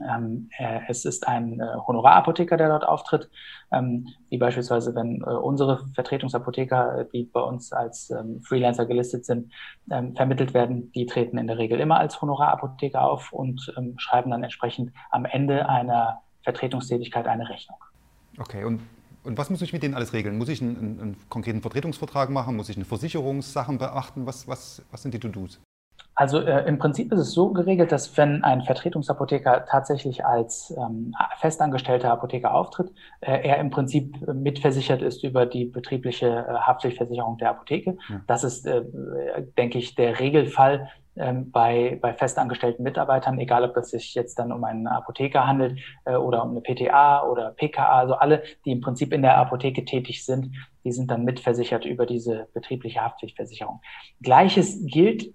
ähm, 0.00 0.48
äh, 0.58 0.80
es 0.88 1.04
ist 1.04 1.26
ein 1.26 1.60
äh, 1.60 1.64
Honorarapotheker, 1.86 2.56
der 2.56 2.68
dort 2.68 2.86
auftritt, 2.86 3.28
ähm, 3.72 4.06
wie 4.28 4.38
beispielsweise, 4.38 4.94
wenn 4.94 5.20
äh, 5.20 5.24
unsere 5.24 5.86
Vertretungsapotheker, 5.94 7.00
äh, 7.00 7.06
die 7.12 7.24
bei 7.24 7.40
uns 7.40 7.72
als 7.72 8.10
ähm, 8.10 8.40
Freelancer 8.42 8.86
gelistet 8.86 9.26
sind, 9.26 9.52
ähm, 9.90 10.14
vermittelt 10.14 10.54
werden, 10.54 10.90
die 10.92 11.06
treten 11.06 11.38
in 11.38 11.46
der 11.46 11.58
Regel 11.58 11.80
immer 11.80 11.98
als 11.98 12.20
Honorarapotheker 12.22 13.02
auf 13.02 13.32
und 13.32 13.72
ähm, 13.76 13.94
schreiben 13.98 14.30
dann 14.30 14.42
entsprechend 14.42 14.92
am 15.10 15.24
Ende 15.24 15.68
einer 15.68 16.22
Vertretungstätigkeit 16.42 17.26
eine 17.26 17.48
Rechnung. 17.48 17.78
Okay, 18.38 18.64
und 18.64 18.80
und 19.22 19.36
was 19.36 19.50
muss 19.50 19.60
ich 19.60 19.74
mit 19.74 19.82
denen 19.82 19.92
alles 19.92 20.14
regeln? 20.14 20.38
Muss 20.38 20.48
ich 20.48 20.62
einen, 20.62 20.98
einen, 20.98 21.16
konkreten 21.28 21.60
Vertretungsvertrag 21.60 22.30
machen? 22.30 22.56
Muss 22.56 22.70
ich 22.70 22.76
eine 22.76 22.86
Versicherungssachen 22.86 23.76
beachten? 23.76 24.24
Was, 24.24 24.48
was, 24.48 24.82
was 24.90 25.02
sind 25.02 25.12
die 25.12 25.20
To-Dos? 25.20 25.60
Also 26.14 26.40
äh, 26.40 26.66
im 26.68 26.78
Prinzip 26.78 27.12
ist 27.12 27.20
es 27.20 27.32
so 27.32 27.50
geregelt, 27.50 27.92
dass 27.92 28.16
wenn 28.18 28.44
ein 28.44 28.62
Vertretungsapotheker 28.62 29.64
tatsächlich 29.66 30.24
als 30.24 30.74
ähm, 30.76 31.14
festangestellter 31.38 32.10
Apotheker 32.10 32.52
auftritt, 32.52 32.92
äh, 33.20 33.48
er 33.48 33.58
im 33.58 33.70
Prinzip 33.70 34.16
mitversichert 34.26 35.02
ist 35.02 35.24
über 35.24 35.46
die 35.46 35.64
betriebliche 35.64 36.26
äh, 36.26 36.52
Haftpflichtversicherung 36.54 37.38
der 37.38 37.50
Apotheke. 37.50 37.96
Ja. 38.08 38.20
Das 38.26 38.44
ist, 38.44 38.66
äh, 38.66 38.82
denke 39.56 39.78
ich, 39.78 39.94
der 39.94 40.20
Regelfall 40.20 40.88
ähm, 41.16 41.50
bei, 41.50 41.98
bei 42.00 42.14
festangestellten 42.14 42.84
Mitarbeitern, 42.84 43.38
egal 43.38 43.64
ob 43.64 43.76
es 43.76 43.90
sich 43.90 44.14
jetzt 44.14 44.38
dann 44.38 44.52
um 44.52 44.62
einen 44.62 44.86
Apotheker 44.86 45.46
handelt 45.46 45.78
äh, 46.04 46.14
oder 46.14 46.44
um 46.44 46.50
eine 46.50 46.60
PTA 46.60 47.24
oder 47.24 47.50
PKA, 47.50 47.98
also 47.98 48.14
alle, 48.14 48.42
die 48.64 48.70
im 48.70 48.80
Prinzip 48.80 49.12
in 49.12 49.22
der 49.22 49.36
Apotheke 49.36 49.84
tätig 49.84 50.24
sind, 50.24 50.54
die 50.84 50.92
sind 50.92 51.10
dann 51.10 51.24
mitversichert 51.24 51.84
über 51.84 52.06
diese 52.06 52.48
betriebliche 52.54 53.00
Haftpflichtversicherung. 53.00 53.80
Gleiches 54.22 54.78
gilt 54.86 55.34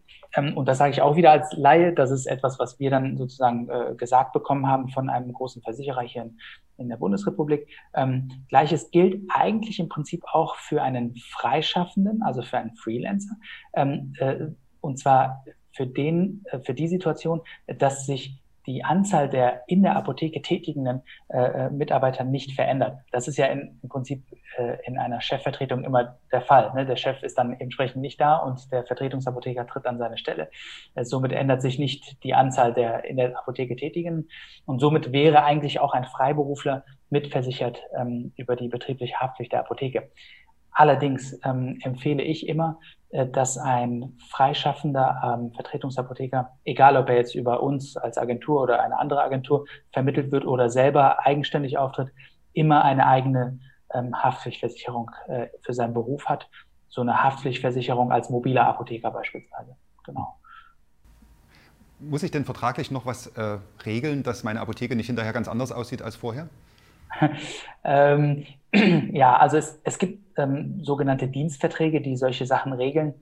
und 0.55 0.67
das 0.67 0.77
sage 0.77 0.91
ich 0.91 1.01
auch 1.01 1.15
wieder 1.15 1.31
als 1.31 1.53
Laie, 1.53 1.93
das 1.93 2.11
ist 2.11 2.25
etwas, 2.25 2.59
was 2.59 2.79
wir 2.79 2.89
dann 2.89 3.17
sozusagen 3.17 3.69
äh, 3.69 3.95
gesagt 3.95 4.33
bekommen 4.33 4.67
haben 4.67 4.89
von 4.89 5.09
einem 5.09 5.31
großen 5.33 5.61
Versicherer 5.61 6.01
hier 6.01 6.23
in, 6.23 6.37
in 6.77 6.89
der 6.89 6.97
Bundesrepublik. 6.97 7.67
Ähm, 7.93 8.29
Gleiches 8.49 8.91
gilt 8.91 9.21
eigentlich 9.29 9.79
im 9.79 9.89
Prinzip 9.89 10.23
auch 10.31 10.55
für 10.57 10.81
einen 10.81 11.15
Freischaffenden, 11.15 12.21
also 12.21 12.41
für 12.41 12.57
einen 12.57 12.75
Freelancer. 12.75 13.35
Ähm, 13.73 14.13
äh, 14.19 14.47
und 14.81 14.99
zwar 14.99 15.43
für 15.71 15.87
den, 15.87 16.43
äh, 16.51 16.59
für 16.59 16.73
die 16.73 16.87
Situation, 16.87 17.41
dass 17.67 18.05
sich 18.05 18.41
die 18.65 18.83
Anzahl 18.83 19.29
der 19.29 19.63
in 19.67 19.83
der 19.83 19.95
Apotheke 19.95 20.41
tätigen 20.41 21.01
äh, 21.29 21.37
äh, 21.37 21.69
Mitarbeiter 21.69 22.23
nicht 22.23 22.53
verändert. 22.53 22.99
Das 23.11 23.27
ist 23.27 23.37
ja 23.37 23.47
in, 23.47 23.79
im 23.81 23.89
Prinzip 23.89 24.23
äh, 24.57 24.77
in 24.85 24.97
einer 24.97 25.21
Chefvertretung 25.21 25.83
immer 25.83 26.17
der 26.31 26.41
Fall. 26.41 26.73
Ne? 26.73 26.85
Der 26.85 26.95
Chef 26.95 27.21
ist 27.23 27.37
dann 27.37 27.53
entsprechend 27.53 28.01
nicht 28.01 28.19
da 28.19 28.37
und 28.37 28.71
der 28.71 28.85
Vertretungsapotheker 28.85 29.67
tritt 29.67 29.85
an 29.85 29.97
seine 29.97 30.17
Stelle. 30.17 30.49
Äh, 30.95 31.05
somit 31.05 31.31
ändert 31.31 31.61
sich 31.61 31.79
nicht 31.79 32.23
die 32.23 32.33
Anzahl 32.33 32.73
der 32.73 33.05
in 33.05 33.17
der 33.17 33.37
Apotheke 33.37 33.75
Tätigen 33.75 34.29
und 34.65 34.79
somit 34.79 35.11
wäre 35.11 35.43
eigentlich 35.43 35.79
auch 35.79 35.93
ein 35.93 36.05
Freiberufler 36.05 36.83
mitversichert 37.09 37.81
ähm, 37.97 38.33
über 38.35 38.55
die 38.55 38.67
betriebliche 38.67 39.19
Haftpflicht 39.19 39.51
der 39.51 39.59
Apotheke. 39.61 40.09
Allerdings 40.75 41.39
ähm, 41.45 41.79
empfehle 41.81 42.21
ich 42.21 42.47
immer, 42.49 42.79
äh, 43.09 43.25
dass 43.25 43.57
ein 43.57 44.17
freischaffender 44.29 45.37
ähm, 45.39 45.53
Vertretungsapotheker, 45.53 46.51
egal 46.65 46.97
ob 46.97 47.07
er 47.09 47.15
jetzt 47.15 47.33
über 47.33 47.63
uns 47.63 47.95
als 47.95 48.17
Agentur 48.17 48.61
oder 48.61 48.83
eine 48.83 48.99
andere 48.99 49.23
Agentur 49.23 49.65
vermittelt 49.93 50.33
wird 50.33 50.45
oder 50.45 50.69
selber 50.69 51.25
eigenständig 51.25 51.77
auftritt, 51.77 52.09
immer 52.51 52.83
eine 52.83 53.07
eigene 53.07 53.59
ähm, 53.93 54.21
Haftpflichtversicherung 54.21 55.11
äh, 55.27 55.47
für 55.61 55.73
seinen 55.73 55.93
Beruf 55.93 56.25
hat. 56.25 56.49
So 56.89 57.01
eine 57.01 57.23
Haftpflichtversicherung 57.23 58.11
als 58.11 58.29
mobiler 58.29 58.67
Apotheker 58.67 59.11
beispielsweise. 59.11 59.77
Genau. 60.05 60.35
Muss 61.99 62.23
ich 62.23 62.31
denn 62.31 62.43
vertraglich 62.43 62.91
noch 62.91 63.05
was 63.05 63.27
äh, 63.27 63.59
regeln, 63.85 64.23
dass 64.23 64.43
meine 64.43 64.59
Apotheke 64.59 64.97
nicht 64.97 65.07
hinterher 65.07 65.31
ganz 65.31 65.47
anders 65.47 65.71
aussieht 65.71 66.01
als 66.01 66.17
vorher? 66.17 66.49
ähm, 67.85 68.45
ja, 69.13 69.37
also 69.37 69.57
es, 69.57 69.79
es 69.83 69.97
gibt 69.97 70.37
ähm, 70.37 70.83
sogenannte 70.83 71.27
Dienstverträge, 71.27 72.01
die 72.01 72.17
solche 72.17 72.45
Sachen 72.45 72.73
regeln. 72.73 73.13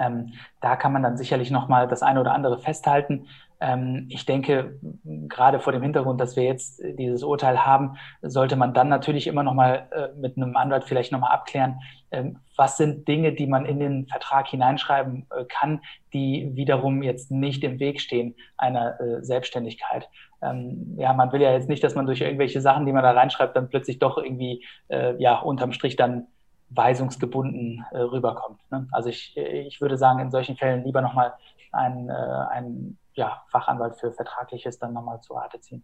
Ähm, 0.00 0.32
da 0.60 0.76
kann 0.76 0.92
man 0.92 1.02
dann 1.02 1.16
sicherlich 1.16 1.50
nochmal 1.50 1.86
das 1.88 2.02
eine 2.02 2.20
oder 2.20 2.34
andere 2.34 2.58
festhalten. 2.58 3.26
Ähm, 3.60 4.06
ich 4.10 4.26
denke, 4.26 4.78
gerade 5.04 5.60
vor 5.60 5.72
dem 5.72 5.82
Hintergrund, 5.82 6.20
dass 6.20 6.36
wir 6.36 6.44
jetzt 6.44 6.82
dieses 6.98 7.22
Urteil 7.22 7.64
haben, 7.64 7.96
sollte 8.22 8.56
man 8.56 8.74
dann 8.74 8.88
natürlich 8.88 9.26
immer 9.26 9.42
nochmal 9.42 9.88
äh, 9.90 10.18
mit 10.18 10.36
einem 10.36 10.56
Anwalt 10.56 10.84
vielleicht 10.84 11.12
nochmal 11.12 11.32
abklären, 11.32 11.80
ähm, 12.10 12.38
was 12.56 12.76
sind 12.76 13.08
Dinge, 13.08 13.32
die 13.32 13.46
man 13.46 13.66
in 13.66 13.80
den 13.80 14.06
Vertrag 14.06 14.48
hineinschreiben 14.48 15.26
äh, 15.30 15.44
kann, 15.44 15.80
die 16.12 16.50
wiederum 16.54 17.02
jetzt 17.02 17.30
nicht 17.30 17.64
im 17.64 17.78
Weg 17.78 18.00
stehen 18.00 18.34
einer 18.56 19.00
äh, 19.00 19.22
Selbstständigkeit. 19.22 20.08
Ähm, 20.42 20.96
ja, 20.98 21.12
man 21.12 21.32
will 21.32 21.42
ja 21.42 21.52
jetzt 21.52 21.68
nicht, 21.68 21.82
dass 21.82 21.94
man 21.94 22.06
durch 22.06 22.20
irgendwelche 22.20 22.60
Sachen, 22.60 22.86
die 22.86 22.92
man 22.92 23.02
da 23.02 23.12
reinschreibt, 23.12 23.56
dann 23.56 23.68
plötzlich 23.68 23.98
doch 23.98 24.18
irgendwie, 24.18 24.64
äh, 24.88 25.14
ja, 25.20 25.38
unterm 25.38 25.72
Strich 25.72 25.96
dann 25.96 26.26
weisungsgebunden 26.70 27.84
äh, 27.92 27.98
rüberkommt. 27.98 28.60
Ne? 28.70 28.88
Also 28.90 29.08
ich, 29.08 29.36
ich 29.36 29.80
würde 29.80 29.96
sagen, 29.96 30.20
in 30.20 30.30
solchen 30.30 30.56
Fällen 30.56 30.84
lieber 30.84 31.00
nochmal 31.00 31.34
einen, 31.76 32.08
äh, 32.08 32.12
einen 32.12 32.98
ja, 33.14 33.42
Fachanwalt 33.50 33.96
für 33.96 34.12
Vertragliches 34.12 34.78
dann 34.78 34.92
nochmal 34.92 35.20
zu 35.20 35.34
Rate 35.34 35.60
ziehen. 35.60 35.82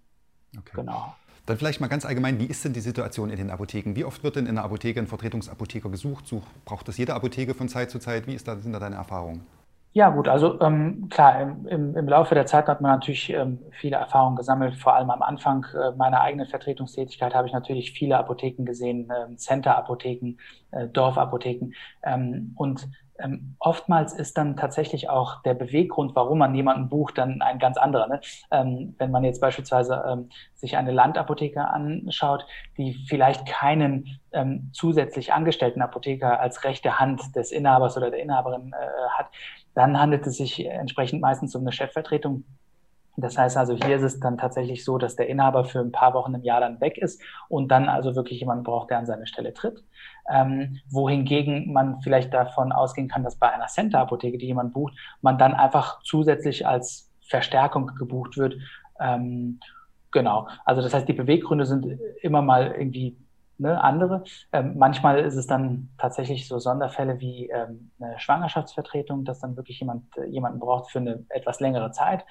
Okay. 0.56 0.72
Genau. 0.76 1.14
Dann 1.46 1.56
vielleicht 1.56 1.80
mal 1.80 1.88
ganz 1.88 2.04
allgemein, 2.04 2.38
wie 2.38 2.46
ist 2.46 2.64
denn 2.64 2.72
die 2.72 2.80
Situation 2.80 3.30
in 3.30 3.36
den 3.36 3.50
Apotheken? 3.50 3.96
Wie 3.96 4.04
oft 4.04 4.22
wird 4.22 4.36
denn 4.36 4.46
in 4.46 4.54
der 4.54 4.64
Apotheke 4.64 5.00
ein 5.00 5.08
Vertretungsapotheker 5.08 5.88
gesucht? 5.88 6.26
Such, 6.26 6.42
braucht 6.64 6.86
das 6.86 6.98
jede 6.98 7.14
Apotheke 7.14 7.54
von 7.54 7.68
Zeit 7.68 7.90
zu 7.90 7.98
Zeit? 7.98 8.26
Wie 8.26 8.34
ist 8.34 8.46
da, 8.46 8.56
sind 8.56 8.72
da 8.72 8.78
deine 8.78 8.96
Erfahrungen? 8.96 9.44
Ja, 9.94 10.08
gut, 10.08 10.26
also 10.26 10.58
ähm, 10.62 11.08
klar, 11.10 11.38
im, 11.42 11.66
im, 11.66 11.96
im, 11.96 12.08
Laufe 12.08 12.34
der 12.34 12.46
Zeit 12.46 12.66
hat 12.66 12.80
man 12.80 12.92
natürlich 12.92 13.28
ähm, 13.28 13.58
viele 13.72 13.96
Erfahrungen 13.96 14.36
gesammelt. 14.36 14.76
Vor 14.76 14.94
allem 14.94 15.10
am 15.10 15.20
Anfang 15.20 15.66
äh, 15.74 15.94
meiner 15.96 16.22
eigenen 16.22 16.46
Vertretungstätigkeit 16.46 17.34
habe 17.34 17.46
ich 17.46 17.52
natürlich 17.52 17.92
viele 17.92 18.16
Apotheken 18.16 18.64
gesehen, 18.64 19.10
äh, 19.10 19.36
Center-Apotheken, 19.36 20.38
äh, 20.70 20.88
Dorfapotheken. 20.88 21.74
Ähm, 22.04 22.52
und 22.56 22.88
ähm, 23.22 23.56
oftmals 23.58 24.12
ist 24.12 24.36
dann 24.36 24.56
tatsächlich 24.56 25.08
auch 25.08 25.42
der 25.42 25.54
Beweggrund, 25.54 26.14
warum 26.14 26.38
man 26.38 26.54
jemanden 26.54 26.88
bucht, 26.88 27.18
dann 27.18 27.42
ein 27.42 27.58
ganz 27.58 27.76
anderer. 27.76 28.08
Ne? 28.08 28.20
Ähm, 28.50 28.94
wenn 28.98 29.10
man 29.10 29.24
jetzt 29.24 29.40
beispielsweise 29.40 30.04
ähm, 30.06 30.28
sich 30.54 30.76
eine 30.76 30.92
Landapotheke 30.92 31.68
anschaut, 31.68 32.46
die 32.76 32.94
vielleicht 33.08 33.46
keinen 33.46 34.20
ähm, 34.32 34.70
zusätzlich 34.72 35.32
angestellten 35.32 35.82
Apotheker 35.82 36.40
als 36.40 36.64
rechte 36.64 36.98
Hand 36.98 37.36
des 37.36 37.52
Inhabers 37.52 37.96
oder 37.96 38.10
der 38.10 38.20
Inhaberin 38.20 38.72
äh, 38.72 39.08
hat, 39.10 39.26
dann 39.74 39.98
handelt 39.98 40.26
es 40.26 40.36
sich 40.36 40.64
entsprechend 40.64 41.20
meistens 41.20 41.54
um 41.54 41.62
eine 41.62 41.72
Chefvertretung 41.72 42.44
das 43.16 43.36
heißt 43.36 43.56
also, 43.58 43.74
hier 43.74 43.96
ist 43.96 44.02
es 44.02 44.20
dann 44.20 44.38
tatsächlich 44.38 44.84
so, 44.84 44.96
dass 44.96 45.16
der 45.16 45.28
Inhaber 45.28 45.64
für 45.64 45.80
ein 45.80 45.92
paar 45.92 46.14
Wochen 46.14 46.34
im 46.34 46.42
Jahr 46.42 46.60
dann 46.60 46.80
weg 46.80 46.96
ist 46.96 47.22
und 47.48 47.68
dann 47.68 47.88
also 47.88 48.16
wirklich 48.16 48.40
jemanden 48.40 48.64
braucht, 48.64 48.90
der 48.90 48.98
an 48.98 49.06
seine 49.06 49.26
Stelle 49.26 49.52
tritt. 49.52 49.84
Ähm, 50.30 50.78
wohingegen 50.88 51.72
man 51.72 52.00
vielleicht 52.00 52.32
davon 52.32 52.72
ausgehen 52.72 53.08
kann, 53.08 53.22
dass 53.22 53.36
bei 53.36 53.50
einer 53.50 53.66
Center-Apotheke, 53.66 54.38
die 54.38 54.46
jemand 54.46 54.72
bucht, 54.72 54.94
man 55.20 55.36
dann 55.36 55.52
einfach 55.52 56.02
zusätzlich 56.04 56.66
als 56.66 57.10
Verstärkung 57.28 57.88
gebucht 57.98 58.38
wird. 58.38 58.54
Ähm, 58.98 59.60
genau. 60.10 60.48
Also 60.64 60.80
das 60.80 60.94
heißt, 60.94 61.08
die 61.08 61.12
Beweggründe 61.12 61.66
sind 61.66 61.98
immer 62.22 62.40
mal 62.40 62.74
irgendwie 62.78 63.18
ne, 63.58 63.82
andere. 63.82 64.24
Ähm, 64.52 64.78
manchmal 64.78 65.18
ist 65.20 65.36
es 65.36 65.46
dann 65.46 65.90
tatsächlich 65.98 66.48
so 66.48 66.58
Sonderfälle 66.58 67.20
wie 67.20 67.50
ähm, 67.50 67.90
eine 68.00 68.18
Schwangerschaftsvertretung, 68.18 69.24
dass 69.24 69.40
dann 69.40 69.56
wirklich 69.56 69.80
jemand 69.80 70.16
äh, 70.16 70.24
jemanden 70.26 70.60
braucht 70.60 70.90
für 70.90 71.00
eine 71.00 71.24
etwas 71.28 71.60
längere 71.60 71.90
Zeit 71.90 72.24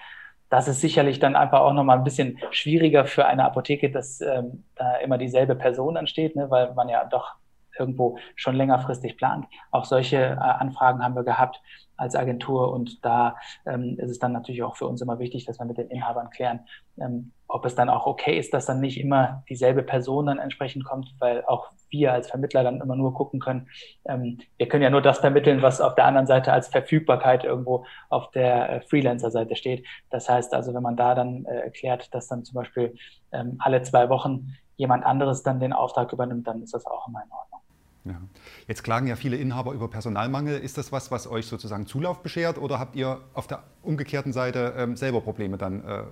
das 0.52 0.68
ist 0.68 0.82
sicherlich 0.82 1.20
dann 1.20 1.36
einfach 1.36 1.62
auch 1.62 1.74
nochmal 1.74 1.98
ein 1.98 2.04
bisschen 2.04 2.38
schwieriger 2.52 3.06
für 3.06 3.26
eine 3.26 3.46
Apotheke, 3.46 3.90
dass 3.90 4.20
ähm, 4.20 4.66
da 4.76 4.98
immer 4.98 5.18
dieselbe 5.18 5.56
Person 5.56 5.96
ansteht, 5.96 6.36
ne, 6.36 6.52
weil 6.52 6.74
man 6.74 6.90
ja 6.90 7.06
doch 7.06 7.36
irgendwo 7.80 8.18
schon 8.36 8.56
längerfristig 8.56 9.16
plant. 9.16 9.46
Auch 9.72 9.86
solche 9.86 10.18
äh, 10.18 10.36
Anfragen 10.36 11.02
haben 11.02 11.16
wir 11.16 11.24
gehabt 11.24 11.62
als 11.96 12.16
Agentur 12.16 12.74
und 12.74 13.04
da 13.06 13.38
ähm, 13.66 13.98
ist 13.98 14.12
es 14.12 14.20
dann 14.20 14.34
natürlich 14.34 14.62
auch 14.62 14.76
für 14.76 14.88
uns 14.88 15.02
immer 15.02 15.20
wichtig, 15.20 15.46
dass 15.46 15.58
wir 15.58 15.66
mit 15.66 15.78
den 15.78 15.90
Inhabern 15.90 16.30
klären, 16.30 16.68
ähm, 17.00 17.32
ob 17.52 17.66
es 17.66 17.76
dann 17.76 17.90
auch 17.90 18.06
okay 18.06 18.38
ist, 18.38 18.54
dass 18.54 18.66
dann 18.66 18.80
nicht 18.80 19.00
immer 19.00 19.44
dieselbe 19.50 19.84
Person 19.84 20.28
dann 20.28 20.40
entsprechend 20.40 20.86
kommt, 20.86 21.14
weil 21.20 21.44
auch 21.46 21.72
wir 21.90 22.14
als 22.14 22.30
Vermittler 22.30 22.64
dann 22.64 22.80
immer 22.80 22.96
nur 22.96 23.14
gucken 23.14 23.40
können. 23.40 23.68
Ähm, 24.06 24.40
wir 24.58 24.68
können 24.68 24.84
ja 24.84 24.90
nur 24.90 25.02
das 25.02 25.20
vermitteln, 25.20 25.62
was 25.62 25.82
auf 25.82 25.96
der 25.96 26.06
anderen 26.06 26.28
Seite 26.28 26.54
als 26.54 26.70
Verfügbarkeit 26.70 27.44
irgendwo 27.44 27.86
auf 28.10 28.32
der 28.32 28.70
äh, 28.70 28.82
Freelancer-Seite 28.82 29.56
steht. 29.56 29.86
Das 30.10 30.30
heißt 30.30 30.54
also, 30.54 30.74
wenn 30.74 30.84
man 30.84 30.96
da 30.96 31.14
dann 31.14 31.46
äh, 31.46 31.60
erklärt, 31.60 32.14
dass 32.14 32.28
dann 32.28 32.46
zum 32.46 32.56
Beispiel 32.56 32.96
ähm, 33.32 33.58
alle 33.60 33.82
zwei 33.84 34.10
Wochen 34.10 34.56
jemand 34.78 35.06
anderes 35.06 35.44
dann 35.44 35.60
den 35.60 35.74
Auftrag 35.74 36.12
übernimmt, 36.14 36.48
dann 36.48 36.64
ist 36.64 36.74
das 36.74 36.86
auch 36.86 37.08
immer 37.08 37.22
in 37.24 37.32
Ordnung. 37.32 37.62
Ja. 38.04 38.20
Jetzt 38.68 38.84
klagen 38.84 39.06
ja 39.08 39.16
viele 39.16 39.38
Inhaber 39.38 39.74
über 39.74 39.88
Personalmangel. 39.88 40.58
Ist 40.58 40.78
das 40.78 40.92
was, 40.92 41.12
was 41.12 41.30
euch 41.30 41.46
sozusagen 41.46 41.86
Zulauf 41.86 42.24
beschert 42.24 42.58
oder 42.58 42.80
habt 42.80 42.96
ihr 42.96 43.20
auf 43.34 43.46
der 43.48 43.64
umgekehrten 43.84 44.34
Seite 44.34 44.74
ähm, 44.76 44.96
selber 44.96 45.22
Probleme 45.22 45.58
dann, 45.58 45.84
äh, 45.86 46.04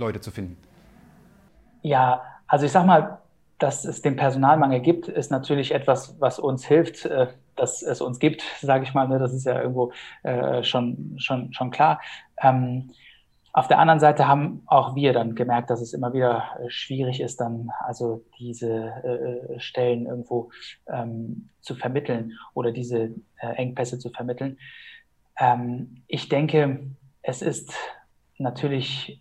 Leute 0.00 0.20
zu 0.20 0.30
finden? 0.30 0.56
Ja, 1.82 2.22
also 2.46 2.66
ich 2.66 2.72
sag 2.72 2.84
mal, 2.86 3.20
dass 3.60 3.84
es 3.84 4.02
den 4.02 4.16
Personalmangel 4.16 4.80
gibt, 4.80 5.06
ist 5.06 5.30
natürlich 5.30 5.72
etwas, 5.72 6.18
was 6.18 6.38
uns 6.38 6.66
hilft, 6.66 7.04
äh, 7.04 7.28
dass 7.56 7.82
es 7.82 8.00
uns 8.00 8.18
gibt, 8.18 8.42
sage 8.60 8.84
ich 8.84 8.94
mal. 8.94 9.06
Ne? 9.06 9.18
Das 9.18 9.32
ist 9.32 9.44
ja 9.44 9.60
irgendwo 9.60 9.92
äh, 10.22 10.64
schon, 10.64 11.14
schon, 11.18 11.52
schon 11.52 11.70
klar. 11.70 12.00
Ähm, 12.42 12.90
auf 13.52 13.68
der 13.68 13.78
anderen 13.78 14.00
Seite 14.00 14.28
haben 14.28 14.62
auch 14.66 14.94
wir 14.94 15.12
dann 15.12 15.34
gemerkt, 15.34 15.70
dass 15.70 15.80
es 15.80 15.92
immer 15.92 16.12
wieder 16.12 16.44
äh, 16.58 16.70
schwierig 16.70 17.20
ist, 17.20 17.40
dann 17.40 17.70
also 17.84 18.24
diese 18.38 19.58
Stellen 19.58 20.06
irgendwo 20.06 20.50
ähm, 20.86 21.50
zu 21.60 21.74
vermitteln 21.74 22.38
oder 22.54 22.70
diese 22.70 23.10
Engpässe 23.38 23.98
zu 23.98 24.10
vermitteln. 24.10 24.58
Ähm, 25.38 26.02
ich 26.06 26.28
denke, 26.28 26.80
es 27.22 27.42
ist 27.42 27.74
natürlich 28.38 29.20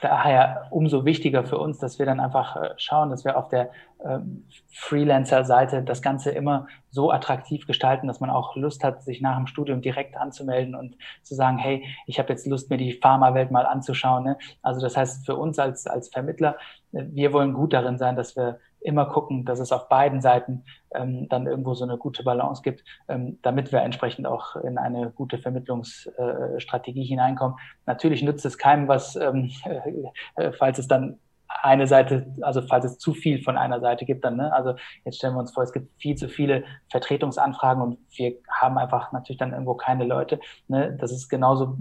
daher 0.00 0.66
umso 0.70 1.04
wichtiger 1.04 1.44
für 1.44 1.58
uns, 1.58 1.78
dass 1.78 1.98
wir 1.98 2.06
dann 2.06 2.20
einfach 2.20 2.56
äh, 2.56 2.70
schauen, 2.76 3.10
dass 3.10 3.24
wir 3.24 3.38
auf 3.38 3.48
der 3.48 3.70
ähm, 4.04 4.46
Freelancer-Seite 4.70 5.82
das 5.82 6.02
Ganze 6.02 6.30
immer 6.30 6.66
so 6.90 7.10
attraktiv 7.10 7.66
gestalten, 7.66 8.06
dass 8.06 8.20
man 8.20 8.30
auch 8.30 8.54
Lust 8.56 8.84
hat, 8.84 9.02
sich 9.02 9.20
nach 9.20 9.36
dem 9.36 9.46
Studium 9.46 9.80
direkt 9.80 10.16
anzumelden 10.16 10.74
und 10.74 10.96
zu 11.22 11.34
sagen, 11.34 11.58
hey, 11.58 11.84
ich 12.06 12.18
habe 12.18 12.28
jetzt 12.28 12.46
Lust, 12.46 12.70
mir 12.70 12.76
die 12.76 12.92
Pharmawelt 12.92 13.50
mal 13.50 13.66
anzuschauen. 13.66 14.24
Ne? 14.24 14.38
Also 14.62 14.80
das 14.80 14.96
heißt, 14.96 15.24
für 15.24 15.36
uns 15.36 15.58
als, 15.58 15.86
als 15.86 16.08
Vermittler, 16.08 16.56
äh, 16.92 17.04
wir 17.10 17.32
wollen 17.32 17.54
gut 17.54 17.72
darin 17.72 17.96
sein, 17.96 18.16
dass 18.16 18.36
wir 18.36 18.58
immer 18.84 19.06
gucken, 19.06 19.44
dass 19.44 19.58
es 19.58 19.72
auf 19.72 19.88
beiden 19.88 20.20
Seiten 20.20 20.64
ähm, 20.94 21.28
dann 21.28 21.46
irgendwo 21.46 21.74
so 21.74 21.84
eine 21.84 21.96
gute 21.96 22.22
Balance 22.22 22.62
gibt, 22.62 22.84
ähm, 23.08 23.38
damit 23.42 23.72
wir 23.72 23.80
entsprechend 23.80 24.26
auch 24.26 24.56
in 24.56 24.78
eine 24.78 25.10
gute 25.10 25.38
Vermittlungsstrategie 25.38 27.02
äh, 27.02 27.06
hineinkommen. 27.06 27.56
Natürlich 27.86 28.22
nützt 28.22 28.44
es 28.44 28.58
keinem 28.58 28.86
was, 28.86 29.16
ähm, 29.16 29.50
äh, 30.36 30.52
falls 30.52 30.78
es 30.78 30.86
dann 30.86 31.18
eine 31.62 31.86
Seite, 31.86 32.26
also 32.42 32.62
falls 32.62 32.84
es 32.84 32.98
zu 32.98 33.14
viel 33.14 33.42
von 33.42 33.56
einer 33.56 33.80
Seite 33.80 34.04
gibt, 34.04 34.24
dann, 34.24 34.36
ne? 34.36 34.52
also 34.52 34.74
jetzt 35.04 35.16
stellen 35.16 35.34
wir 35.34 35.40
uns 35.40 35.52
vor, 35.52 35.62
es 35.62 35.72
gibt 35.72 35.90
viel 36.00 36.16
zu 36.16 36.28
viele 36.28 36.64
Vertretungsanfragen 36.90 37.82
und 37.82 37.98
wir 38.16 38.34
haben 38.50 38.76
einfach 38.76 39.12
natürlich 39.12 39.38
dann 39.38 39.52
irgendwo 39.52 39.74
keine 39.74 40.04
Leute. 40.04 40.40
Ne? 40.68 40.96
Das 41.00 41.12
ist 41.12 41.28
genauso 41.28 41.78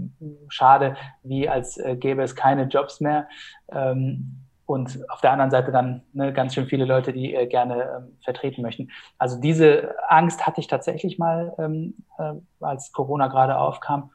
schade, 0.47 0.95
wie 1.23 1.49
als 1.49 1.77
äh, 1.77 1.95
gäbe 1.95 2.23
es 2.23 2.35
keine 2.35 2.63
Jobs 2.63 2.99
mehr. 2.99 3.27
Ähm, 3.71 4.42
und 4.65 4.99
auf 5.09 5.21
der 5.21 5.31
anderen 5.31 5.51
Seite 5.51 5.71
dann 5.71 6.03
ne, 6.13 6.31
ganz 6.31 6.53
schön 6.53 6.67
viele 6.67 6.85
Leute, 6.85 7.11
die 7.11 7.33
äh, 7.33 7.47
gerne 7.47 7.83
ähm, 7.83 8.17
vertreten 8.23 8.61
möchten. 8.61 8.89
Also 9.17 9.39
diese 9.39 9.95
Angst 10.07 10.45
hatte 10.45 10.61
ich 10.61 10.67
tatsächlich 10.67 11.19
mal, 11.19 11.53
ähm, 11.57 11.95
äh, 12.17 12.33
als 12.61 12.91
Corona 12.91 13.27
gerade 13.27 13.57
aufkam, 13.57 14.11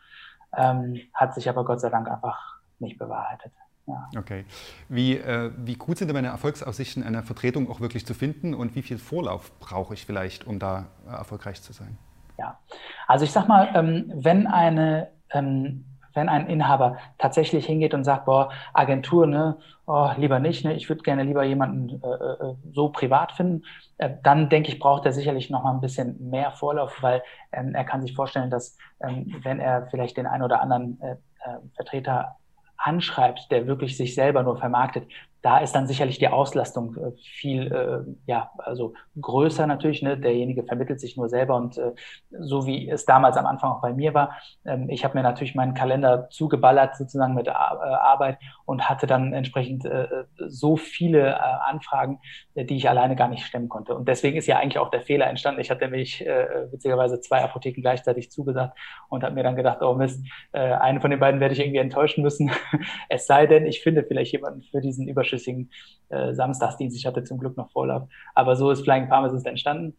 ähm, 0.57 1.01
hat 1.13 1.35
sich 1.35 1.49
aber 1.49 1.65
Gott 1.65 1.81
sei 1.81 1.91
Dank 1.91 2.09
einfach 2.11 2.59
nicht 2.79 2.99
bewahrheitet. 2.99 3.53
Ja. 3.87 4.09
Okay. 4.19 4.45
Wie, 4.89 5.17
äh, 5.17 5.51
wie 5.57 5.75
gut 5.75 5.99
sind 5.99 6.09
denn 6.09 6.15
meine 6.15 6.29
Erfolgsaussichten, 6.29 7.03
eine 7.03 7.23
Vertretung 7.23 7.71
auch 7.71 7.81
wirklich 7.81 8.05
zu 8.05 8.15
finden 8.15 8.55
und 8.55 8.75
wie 8.75 8.83
viel 8.83 8.99
Vorlauf 8.99 9.59
brauche 9.61 9.95
ich 9.95 10.05
vielleicht, 10.05 10.47
um 10.47 10.59
da 10.59 10.87
äh, 11.07 11.11
erfolgreich 11.11 11.63
zu 11.63 11.73
sein? 11.73 11.97
Ja, 12.39 12.59
also 13.07 13.25
ich 13.25 13.33
sag 13.33 13.49
mal, 13.49 13.71
ähm, 13.75 14.13
wenn 14.15 14.47
eine 14.47 15.11
ähm, 15.33 15.85
wenn 16.15 16.29
ein 16.29 16.47
Inhaber 16.47 16.97
tatsächlich 17.19 17.67
hingeht 17.67 17.95
und 17.95 18.05
sagt, 18.05 18.27
boah, 18.27 18.51
Agentur, 18.73 19.27
ne, 19.27 19.59
oh, 19.87 20.11
lieber 20.17 20.39
nicht, 20.39 20.65
ne, 20.65 20.75
ich 20.75 20.89
würde 20.89 21.03
gerne 21.03 21.23
lieber 21.23 21.45
jemanden 21.45 22.03
äh, 22.03 22.07
äh, 22.07 22.55
so 22.73 22.91
privat 22.91 23.33
finden, 23.33 23.65
äh, 23.99 24.11
dann 24.23 24.49
denke 24.49 24.71
ich, 24.71 24.79
braucht 24.79 25.07
er 25.07 25.13
sicherlich 25.13 25.51
noch 25.51 25.63
mal 25.63 25.73
ein 25.73 25.81
bisschen 25.81 26.31
mehr 26.31 26.53
Vorlauf, 26.53 27.03
weil 27.03 27.23
ähm, 27.53 27.75
er 27.75 27.85
kann 27.85 28.03
sich 28.03 28.15
vorstellen, 28.15 28.51
dass 28.51 28.77
ähm, 29.01 29.35
wenn 29.43 29.61
er 29.61 29.87
vielleicht 29.91 30.17
den 30.17 30.27
einen 30.27 30.43
oder 30.43 30.61
anderen 30.61 31.01
äh, 31.01 31.13
äh 31.13 31.59
Vertreter 31.75 32.37
anschreibt, 32.79 33.51
der 33.51 33.67
wirklich 33.67 33.97
sich 33.97 34.15
selber 34.15 34.43
nur 34.43 34.57
vermarktet, 34.57 35.09
da 35.43 35.59
ist 35.59 35.73
dann 35.73 35.87
sicherlich 35.87 36.19
die 36.19 36.29
Auslastung 36.29 36.97
äh, 36.97 37.13
viel, 37.17 37.73
äh, 37.73 38.11
ja, 38.27 38.51
also 38.59 38.95
größer 39.21 39.67
natürlich. 39.67 40.03
Ne? 40.03 40.19
Derjenige 40.19 40.65
vermittelt 40.65 41.01
sich 41.01 41.17
nur 41.17 41.29
selber 41.29 41.57
und 41.57 41.79
äh, 41.79 41.93
so 42.31 42.67
wie 42.67 42.91
es 42.91 43.05
damals 43.05 43.37
am 43.37 43.47
Anfang 43.47 43.71
auch 43.71 43.81
bei 43.81 43.93
mir 43.93 44.15
war, 44.15 44.37
ähm, 44.65 44.89
ich 44.91 45.05
habe 45.05 45.17
mir 45.17 45.23
natürlich 45.23 45.55
meinen 45.55 45.75
Kalender 45.75 46.29
zugeballert 46.31 46.97
sozusagen 46.97 47.35
mit 47.35 47.49
Ar 47.49 47.81
äh, 47.83 47.95
Arbeit 47.95 48.39
und 48.65 48.89
hatte 48.89 49.07
dann 49.07 49.33
entsprechend 49.33 49.85
äh, 49.85 50.09
so 50.49 50.77
viele 50.77 51.29
äh, 51.29 51.35
Anfragen, 51.35 52.21
die 52.55 52.77
ich 52.77 52.89
alleine 52.89 53.15
gar 53.15 53.29
nicht 53.29 53.47
stemmen 53.47 53.69
konnte. 53.69 53.95
Und 53.95 54.09
deswegen 54.09 54.37
ist 54.37 54.47
ja 54.47 54.59
eigentlich 54.59 54.79
auch 54.79 54.91
der 54.91 55.03
Fehler 55.03 55.29
entstanden. 55.29 55.61
Ich 55.61 55.71
hatte 55.71 55.85
nämlich 55.85 56.25
witzigerweise 56.73 57.21
zwei 57.21 57.43
Apotheken 57.43 57.81
gleichzeitig 57.81 58.31
zugesagt 58.31 58.77
und 59.09 59.23
habe 59.23 59.35
mir 59.35 59.45
dann 59.45 59.55
gedacht, 59.55 59.79
oh 59.81 59.95
Mist, 59.95 60.25
eine 60.53 61.01
von 61.01 61.11
den 61.11 61.21
beiden 61.21 61.41
werde 61.41 61.55
ich 61.55 61.61
irgendwie 61.61 61.79
enttäuschen 61.79 62.23
müssen. 62.23 62.51
es 63.09 63.27
sei 63.27 63.47
denn, 63.47 63.67
ich 63.67 63.81
finde 63.83 64.03
vielleicht 64.03 64.33
jemanden 64.33 64.63
für 64.63 64.81
diesen 64.81 65.07
Überschuss 65.07 65.28
überschüssigen 65.29 65.71
äh, 66.09 66.35
Samstagsdienst. 66.35 66.97
Ich 66.97 67.07
hatte 67.07 67.25
zum 67.25 67.39
Glück 67.39 67.57
noch 67.57 67.71
Vorlauf. 67.71 68.09
Aber 68.35 68.57
so 68.57 68.71
ist 68.71 68.83
Flying 68.83 69.09
Pharmacist 69.09 69.47
entstanden. 69.47 69.97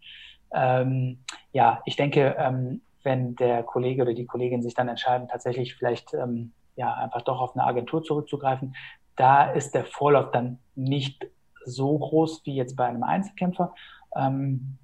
Ähm, 0.53 1.19
ja, 1.53 1.81
ich 1.85 1.95
denke, 1.95 2.35
ähm, 2.37 2.81
wenn 3.03 3.35
der 3.35 3.63
Kollege 3.63 4.01
oder 4.01 4.13
die 4.13 4.25
Kollegin 4.25 4.61
sich 4.61 4.73
dann 4.73 4.89
entscheiden, 4.89 5.27
tatsächlich 5.27 5.75
vielleicht 5.75 6.13
ähm, 6.13 6.51
ja, 6.75 6.93
einfach 6.95 7.21
doch 7.21 7.39
auf 7.39 7.55
eine 7.55 7.65
Agentur 7.65 8.03
zurückzugreifen, 8.03 8.75
da 9.15 9.51
ist 9.51 9.75
der 9.75 9.85
Vorlauf 9.85 10.31
dann 10.31 10.59
nicht 10.75 11.27
so 11.65 11.97
groß 11.97 12.41
wie 12.45 12.55
jetzt 12.55 12.75
bei 12.75 12.85
einem 12.85 13.03
Einzelkämpfer. 13.03 13.73
Ähm, 14.15 14.77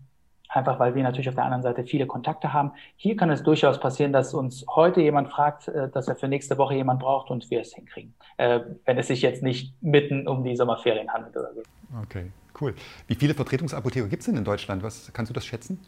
einfach 0.55 0.79
weil 0.79 0.95
wir 0.95 1.03
natürlich 1.03 1.29
auf 1.29 1.35
der 1.35 1.45
anderen 1.45 1.63
Seite 1.63 1.83
viele 1.83 2.07
Kontakte 2.07 2.53
haben. 2.53 2.71
Hier 2.95 3.15
kann 3.15 3.29
es 3.29 3.43
durchaus 3.43 3.79
passieren, 3.79 4.13
dass 4.13 4.33
uns 4.33 4.65
heute 4.67 5.01
jemand 5.01 5.29
fragt, 5.29 5.67
äh, 5.67 5.89
dass 5.89 6.07
er 6.07 6.15
für 6.15 6.27
nächste 6.27 6.57
Woche 6.57 6.75
jemand 6.75 6.99
braucht 6.99 7.29
und 7.29 7.49
wir 7.49 7.61
es 7.61 7.73
hinkriegen, 7.73 8.13
äh, 8.37 8.61
wenn 8.85 8.97
es 8.97 9.07
sich 9.07 9.21
jetzt 9.21 9.43
nicht 9.43 9.73
mitten 9.81 10.27
um 10.27 10.43
die 10.43 10.55
Sommerferien 10.55 11.11
handelt 11.11 11.35
oder 11.35 11.53
so. 11.53 11.61
Okay, 12.01 12.31
cool. 12.61 12.73
Wie 13.07 13.15
viele 13.15 13.33
Vertretungsapotheker 13.33 14.07
gibt 14.07 14.21
es 14.21 14.25
denn 14.27 14.37
in 14.37 14.45
Deutschland? 14.45 14.83
Was 14.83 15.11
kannst 15.13 15.29
du 15.29 15.33
das 15.33 15.45
schätzen? 15.45 15.79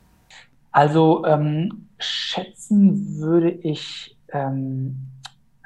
Also 0.72 1.26
ähm, 1.26 1.88
schätzen 1.98 3.18
würde 3.20 3.50
ich, 3.50 4.16
ähm, 4.32 5.08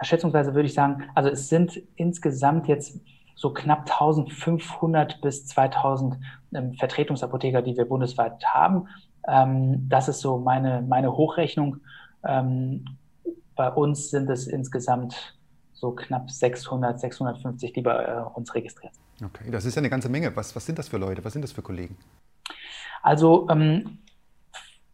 schätzungsweise 0.01 0.53
würde 0.53 0.67
ich 0.67 0.73
sagen, 0.73 1.03
also 1.15 1.29
es 1.29 1.49
sind 1.49 1.81
insgesamt 1.95 2.67
jetzt 2.67 2.99
so 3.41 3.51
knapp 3.51 3.89
1500 3.89 5.19
bis 5.19 5.47
2000 5.47 6.15
ähm, 6.53 6.73
Vertretungsapotheker, 6.75 7.63
die 7.63 7.75
wir 7.75 7.85
bundesweit 7.85 8.45
haben. 8.45 8.87
Ähm, 9.27 9.89
das 9.89 10.07
ist 10.07 10.19
so 10.19 10.37
meine, 10.37 10.83
meine 10.83 11.17
Hochrechnung. 11.17 11.77
Ähm, 12.23 12.85
bei 13.55 13.71
uns 13.71 14.11
sind 14.11 14.29
es 14.29 14.45
insgesamt 14.45 15.35
so 15.73 15.89
knapp 15.91 16.29
600, 16.29 16.99
650, 16.99 17.73
die 17.73 17.81
bei 17.81 18.05
äh, 18.05 18.21
uns 18.35 18.53
registriert 18.53 18.93
sind. 18.93 19.25
Okay, 19.25 19.49
das 19.49 19.65
ist 19.65 19.73
ja 19.73 19.79
eine 19.79 19.89
ganze 19.89 20.09
Menge. 20.09 20.35
Was, 20.35 20.55
was 20.55 20.63
sind 20.63 20.77
das 20.77 20.87
für 20.87 20.97
Leute? 20.97 21.25
Was 21.25 21.33
sind 21.33 21.41
das 21.41 21.51
für 21.51 21.63
Kollegen? 21.63 21.97
Also 23.01 23.47
ähm, 23.49 23.97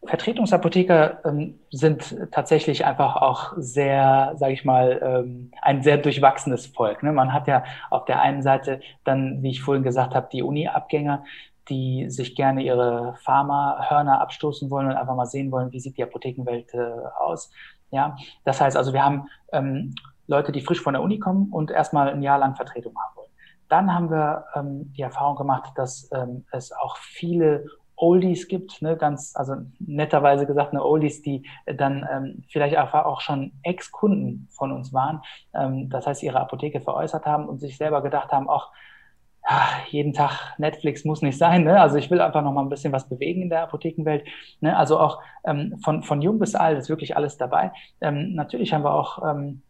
Vertretungsapotheker 0.04 1.26
ähm, 1.26 1.60
sind 1.72 2.18
tatsächlich 2.32 2.86
einfach 2.86 3.16
auch 3.16 3.54
sehr, 3.58 4.34
sage 4.36 4.54
ich 4.54 4.64
mal, 4.64 5.02
ähm, 5.04 5.52
ein 5.62 5.82
sehr 5.82 5.98
durchwachsenes 5.98 6.68
Volk. 6.68 7.04
Ne? 7.04 7.12
Man 7.12 7.34
hat 7.34 7.48
ja 7.48 7.64
auf 7.90 8.06
der 8.06 8.22
einen 8.22 8.42
Seite 8.42 8.80
dann, 9.04 9.42
wie 9.42 9.50
ich 9.52 9.62
vorhin 9.62 9.84
gesagt 9.84 10.16
habe, 10.16 10.30
die 10.32 10.44
Uni-Abgänger, 10.44 11.24
die 11.70 12.10
sich 12.10 12.36
gerne 12.36 12.62
ihre 12.62 13.16
Pharma-Hörner 13.24 14.22
abstoßen 14.22 14.70
wollen 14.70 14.88
und 14.88 14.96
einfach 14.96 15.16
mal 15.16 15.26
sehen 15.26 15.52
wollen, 15.52 15.72
wie 15.72 15.80
sieht 15.80 15.98
die 15.98 16.04
Apothekenwelt 16.04 16.74
äh, 16.74 16.92
aus. 17.20 17.52
Ja, 17.92 18.16
das 18.46 18.62
heißt 18.62 18.78
also, 18.78 18.94
wir 18.94 19.04
haben 19.04 19.28
ähm, 19.52 19.96
Leute, 20.28 20.52
die 20.52 20.62
frisch 20.62 20.82
von 20.82 20.94
der 20.94 21.02
Uni 21.02 21.20
kommen 21.20 21.52
und 21.52 21.72
erstmal 21.72 22.10
ein 22.10 22.22
Jahr 22.22 22.38
lang 22.38 22.56
Vertretung 22.56 22.94
haben 22.96 23.16
wollen. 23.16 23.32
Dann 23.70 23.94
haben 23.94 24.10
wir 24.10 24.46
ähm, 24.56 24.94
die 24.94 25.02
Erfahrung 25.02 25.36
gemacht, 25.36 25.72
dass 25.76 26.10
ähm, 26.14 26.46
es 26.52 26.72
auch 26.72 26.98
viele 26.98 27.66
Oldies 27.98 28.48
gibt, 28.48 28.82
ne, 28.82 28.96
ganz, 28.96 29.36
also 29.36 29.56
netterweise 29.80 30.46
gesagt, 30.46 30.72
eine 30.72 30.86
Oldies, 30.86 31.22
die 31.22 31.46
dann 31.66 32.08
ähm, 32.12 32.44
vielleicht 32.48 32.78
einfach 32.78 33.06
auch 33.06 33.22
schon 33.22 33.52
Ex-Kunden 33.64 34.48
von 34.52 34.72
uns 34.72 34.94
waren, 34.94 35.22
ähm, 35.54 35.90
das 35.90 36.08
heißt, 36.08 36.24
ihre 36.24 36.40
Apotheke 36.40 36.80
veräußert 36.80 37.26
haben 37.26 37.50
und 37.50 37.60
sich 37.60 37.76
selber 37.76 38.02
gedacht 38.02 38.32
haben, 38.32 38.48
auch 38.48 38.72
jeden 39.90 40.14
Tag 40.14 40.58
Netflix 40.58 41.06
muss 41.06 41.22
nicht 41.22 41.38
sein. 41.38 41.64
Ne? 41.64 41.80
Also 41.80 41.96
ich 41.98 42.12
will 42.12 42.20
einfach 42.20 42.42
noch 42.42 42.52
mal 42.52 42.62
ein 42.62 42.70
bisschen 42.70 42.92
was 42.92 43.08
bewegen 43.08 43.44
in 43.44 43.50
der 43.50 43.64
Apothekenwelt. 43.64 44.28
Ne? 44.60 44.76
Also 44.76 45.00
auch 45.00 45.22
ähm, 45.46 45.80
von, 45.84 46.04
von 46.04 46.22
jung 46.22 46.38
bis 46.38 46.54
alt 46.54 46.78
ist 46.78 46.90
wirklich 46.90 47.16
alles 47.16 47.38
dabei. 47.38 47.72
Ähm, 48.02 48.34
natürlich 48.34 48.74
haben 48.74 48.84
wir 48.84 48.94
auch 48.94 49.24
ähm, 49.24 49.62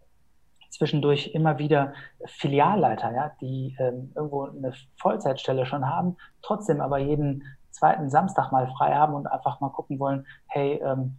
zwischendurch 0.70 1.34
immer 1.34 1.60
wieder 1.60 1.94
Filialleiter, 2.26 3.14
ja, 3.14 3.32
die 3.40 3.76
ähm, 3.80 4.12
irgendwo 4.16 4.46
eine 4.46 4.74
Vollzeitstelle 4.96 5.66
schon 5.66 5.88
haben, 5.88 6.18
trotzdem 6.42 6.82
aber 6.82 6.98
jeden 6.98 7.44
zweiten 7.78 8.10
Samstag 8.10 8.52
mal 8.52 8.68
frei 8.78 8.94
haben 8.94 9.14
und 9.14 9.28
einfach 9.28 9.60
mal 9.60 9.70
gucken 9.70 10.00
wollen, 10.00 10.26
hey, 10.48 10.82
ähm, 10.84 11.18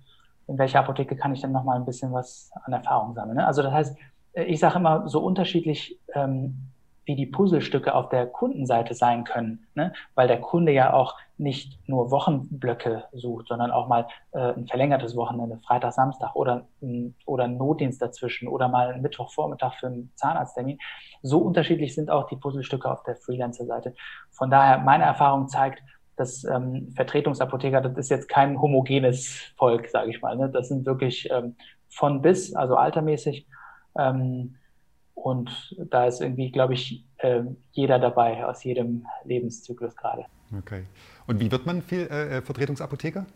in 0.48 0.58
welcher 0.58 0.80
Apotheke 0.80 1.16
kann 1.16 1.32
ich 1.32 1.40
denn 1.40 1.52
noch 1.52 1.64
mal 1.64 1.76
ein 1.76 1.84
bisschen 1.84 2.12
was 2.12 2.50
an 2.64 2.72
Erfahrung 2.72 3.14
sammeln. 3.14 3.36
Ne? 3.36 3.46
Also 3.46 3.62
das 3.62 3.72
heißt, 3.72 3.98
äh, 4.32 4.44
ich 4.44 4.58
sage 4.58 4.78
immer, 4.78 5.08
so 5.08 5.20
unterschiedlich 5.20 5.98
ähm, 6.14 6.70
wie 7.04 7.16
die 7.16 7.26
Puzzlestücke 7.26 7.94
auf 7.94 8.10
der 8.10 8.26
Kundenseite 8.26 8.92
sein 8.92 9.24
können, 9.24 9.66
ne? 9.74 9.94
weil 10.14 10.28
der 10.28 10.42
Kunde 10.42 10.72
ja 10.72 10.92
auch 10.92 11.16
nicht 11.38 11.78
nur 11.88 12.10
Wochenblöcke 12.10 13.04
sucht, 13.12 13.48
sondern 13.48 13.70
auch 13.70 13.88
mal 13.88 14.06
äh, 14.32 14.52
ein 14.52 14.66
verlängertes 14.66 15.16
Wochenende, 15.16 15.58
Freitag, 15.66 15.92
Samstag 15.94 16.34
oder, 16.34 16.66
oder 17.24 17.48
Notdienst 17.48 18.02
dazwischen 18.02 18.46
oder 18.46 18.68
mal 18.68 18.88
einen 18.88 19.02
Mittwochvormittag 19.02 19.74
für 19.74 19.86
einen 19.86 20.12
Zahnarzttermin. 20.16 20.78
So 21.22 21.38
unterschiedlich 21.38 21.94
sind 21.94 22.10
auch 22.10 22.26
die 22.26 22.36
Puzzlestücke 22.36 22.90
auf 22.90 23.02
der 23.04 23.16
Freelancer-Seite. 23.16 23.94
Von 24.30 24.50
daher, 24.50 24.78
meine 24.78 25.04
Erfahrung 25.04 25.48
zeigt, 25.48 25.82
dass 26.18 26.44
ähm, 26.44 26.92
Vertretungsapotheker, 26.94 27.80
das 27.80 27.96
ist 27.96 28.10
jetzt 28.10 28.28
kein 28.28 28.60
homogenes 28.60 29.52
Volk, 29.56 29.88
sage 29.88 30.10
ich 30.10 30.20
mal. 30.20 30.36
Ne? 30.36 30.48
Das 30.48 30.68
sind 30.68 30.86
wirklich 30.86 31.28
ähm, 31.30 31.56
von 31.88 32.22
bis, 32.22 32.54
also 32.54 32.76
altermäßig. 32.76 33.46
Ähm, 33.98 34.56
und 35.14 35.76
da 35.90 36.06
ist 36.06 36.20
irgendwie, 36.20 36.50
glaube 36.50 36.74
ich, 36.74 37.04
äh, 37.18 37.42
jeder 37.72 37.98
dabei 37.98 38.46
aus 38.46 38.62
jedem 38.62 39.06
Lebenszyklus 39.24 39.96
gerade. 39.96 40.26
Okay. 40.56 40.84
Und 41.26 41.40
wie 41.40 41.50
wird 41.50 41.66
man 41.66 41.82
viel 41.82 42.08
äh, 42.10 42.38
äh, 42.38 42.42
Vertretungsapotheker? 42.42 43.26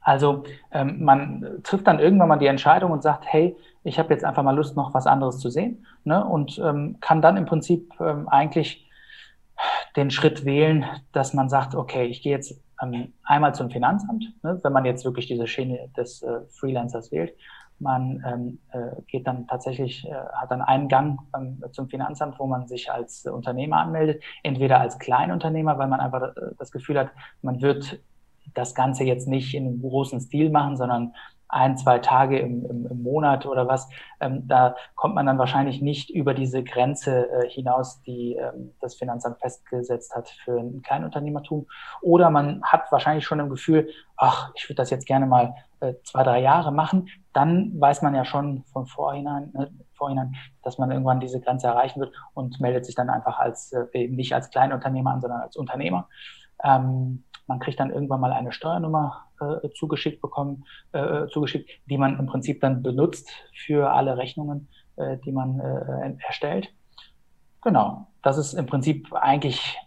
Also 0.00 0.44
ähm, 0.70 1.02
man 1.02 1.60
trifft 1.62 1.86
dann 1.86 1.98
irgendwann 1.98 2.28
mal 2.28 2.36
die 2.36 2.46
Entscheidung 2.46 2.92
und 2.92 3.02
sagt, 3.02 3.24
hey, 3.26 3.56
ich 3.84 3.98
habe 3.98 4.12
jetzt 4.12 4.24
einfach 4.24 4.42
mal 4.42 4.54
Lust, 4.54 4.76
noch 4.76 4.94
was 4.94 5.06
anderes 5.06 5.38
zu 5.38 5.50
sehen. 5.50 5.86
Ne? 6.04 6.24
Und 6.24 6.58
ähm, 6.58 6.98
kann 7.00 7.22
dann 7.22 7.36
im 7.36 7.46
Prinzip 7.46 7.92
ähm, 8.00 8.28
eigentlich 8.28 8.88
den 9.96 10.10
Schritt 10.10 10.44
wählen, 10.44 10.84
dass 11.12 11.34
man 11.34 11.48
sagt, 11.48 11.74
okay, 11.74 12.06
ich 12.06 12.22
gehe 12.22 12.32
jetzt 12.32 12.60
ähm, 12.82 13.12
einmal 13.22 13.54
zum 13.54 13.70
Finanzamt, 13.70 14.24
ne, 14.42 14.58
wenn 14.62 14.72
man 14.72 14.84
jetzt 14.84 15.04
wirklich 15.04 15.26
diese 15.26 15.46
Schiene 15.46 15.88
des 15.96 16.22
äh, 16.22 16.40
Freelancers 16.50 17.12
wählt. 17.12 17.34
Man 17.80 18.22
ähm, 18.26 18.58
äh, 18.70 19.00
geht 19.08 19.26
dann 19.26 19.46
tatsächlich, 19.48 20.06
äh, 20.06 20.12
hat 20.12 20.50
dann 20.50 20.62
einen 20.62 20.88
Gang 20.88 21.18
ähm, 21.36 21.62
zum 21.72 21.88
Finanzamt, 21.88 22.38
wo 22.38 22.46
man 22.46 22.68
sich 22.68 22.90
als 22.90 23.26
Unternehmer 23.26 23.78
anmeldet, 23.78 24.22
entweder 24.42 24.80
als 24.80 24.98
Kleinunternehmer, 24.98 25.76
weil 25.76 25.88
man 25.88 26.00
einfach 26.00 26.22
äh, 26.36 26.54
das 26.58 26.70
Gefühl 26.70 26.98
hat, 26.98 27.10
man 27.42 27.60
wird 27.60 28.00
das 28.54 28.74
Ganze 28.74 29.04
jetzt 29.04 29.26
nicht 29.26 29.54
in 29.54 29.66
einem 29.66 29.80
großen 29.80 30.20
Stil 30.20 30.50
machen, 30.50 30.76
sondern 30.76 31.14
ein, 31.54 31.76
zwei 31.76 32.00
Tage 32.00 32.38
im, 32.38 32.66
im, 32.66 32.86
im 32.86 33.02
Monat 33.02 33.46
oder 33.46 33.68
was, 33.68 33.88
ähm, 34.20 34.46
da 34.48 34.74
kommt 34.96 35.14
man 35.14 35.26
dann 35.26 35.38
wahrscheinlich 35.38 35.80
nicht 35.80 36.10
über 36.10 36.34
diese 36.34 36.64
Grenze 36.64 37.30
äh, 37.30 37.48
hinaus, 37.48 38.02
die 38.02 38.34
ähm, 38.34 38.72
das 38.80 38.96
Finanzamt 38.96 39.38
festgesetzt 39.38 40.14
hat 40.16 40.28
für 40.28 40.58
ein 40.58 40.82
Kleinunternehmertum. 40.82 41.66
Oder 42.02 42.30
man 42.30 42.60
hat 42.64 42.90
wahrscheinlich 42.90 43.24
schon 43.24 43.38
im 43.38 43.50
Gefühl, 43.50 43.88
ach, 44.16 44.50
ich 44.56 44.68
würde 44.68 44.76
das 44.76 44.90
jetzt 44.90 45.06
gerne 45.06 45.26
mal 45.26 45.54
äh, 45.78 45.94
zwei, 46.02 46.24
drei 46.24 46.40
Jahre 46.40 46.72
machen. 46.72 47.08
Dann 47.32 47.80
weiß 47.80 48.02
man 48.02 48.16
ja 48.16 48.24
schon 48.24 48.64
von 48.64 48.86
vorhinein, 48.86 49.54
äh, 49.54 49.66
vorhinein, 49.92 50.34
dass 50.64 50.78
man 50.78 50.90
irgendwann 50.90 51.20
diese 51.20 51.40
Grenze 51.40 51.68
erreichen 51.68 52.00
wird 52.00 52.12
und 52.34 52.60
meldet 52.60 52.84
sich 52.84 52.96
dann 52.96 53.10
einfach 53.10 53.38
als 53.38 53.72
äh, 53.72 54.08
nicht 54.08 54.34
als 54.34 54.50
Kleinunternehmer 54.50 55.12
an, 55.12 55.20
sondern 55.20 55.40
als 55.40 55.56
Unternehmer. 55.56 56.08
Ähm, 56.64 57.22
man 57.46 57.58
kriegt 57.58 57.80
dann 57.80 57.90
irgendwann 57.90 58.20
mal 58.20 58.32
eine 58.32 58.52
Steuernummer 58.52 59.26
äh, 59.40 59.68
zugeschickt 59.70 60.20
bekommen, 60.20 60.64
äh, 60.92 61.26
zugeschickt, 61.28 61.70
die 61.86 61.98
man 61.98 62.18
im 62.18 62.26
Prinzip 62.26 62.60
dann 62.60 62.82
benutzt 62.82 63.30
für 63.54 63.90
alle 63.92 64.16
Rechnungen, 64.16 64.68
äh, 64.96 65.18
die 65.18 65.32
man 65.32 65.60
äh, 65.60 66.14
erstellt. 66.26 66.68
Genau, 67.62 68.08
das 68.22 68.38
ist 68.38 68.54
im 68.54 68.66
Prinzip 68.66 69.12
eigentlich 69.12 69.78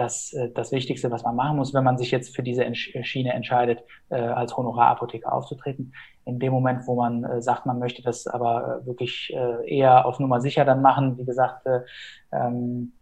das, 0.00 0.32
äh, 0.32 0.50
das 0.50 0.72
Wichtigste, 0.72 1.10
was 1.10 1.22
man 1.22 1.36
machen 1.36 1.56
muss, 1.56 1.74
wenn 1.74 1.84
man 1.84 1.98
sich 1.98 2.10
jetzt 2.10 2.34
für 2.34 2.42
diese 2.42 2.74
Schiene 2.74 3.32
entscheidet, 3.32 3.82
äh, 4.08 4.16
als 4.16 4.56
Honorarapotheker 4.56 5.32
aufzutreten. 5.32 5.92
In 6.24 6.38
dem 6.38 6.52
Moment, 6.52 6.86
wo 6.86 6.96
man 6.96 7.24
äh, 7.24 7.42
sagt, 7.42 7.66
man 7.66 7.78
möchte 7.78 8.02
das 8.02 8.26
aber 8.26 8.80
äh, 8.82 8.86
wirklich 8.86 9.32
äh, 9.34 9.68
eher 9.68 10.06
auf 10.06 10.18
Nummer 10.18 10.40
sicher 10.40 10.64
dann 10.64 10.82
machen, 10.82 11.18
wie 11.18 11.24
gesagt, 11.24 11.66
äh, 11.66 11.80
ähm, 12.32 12.92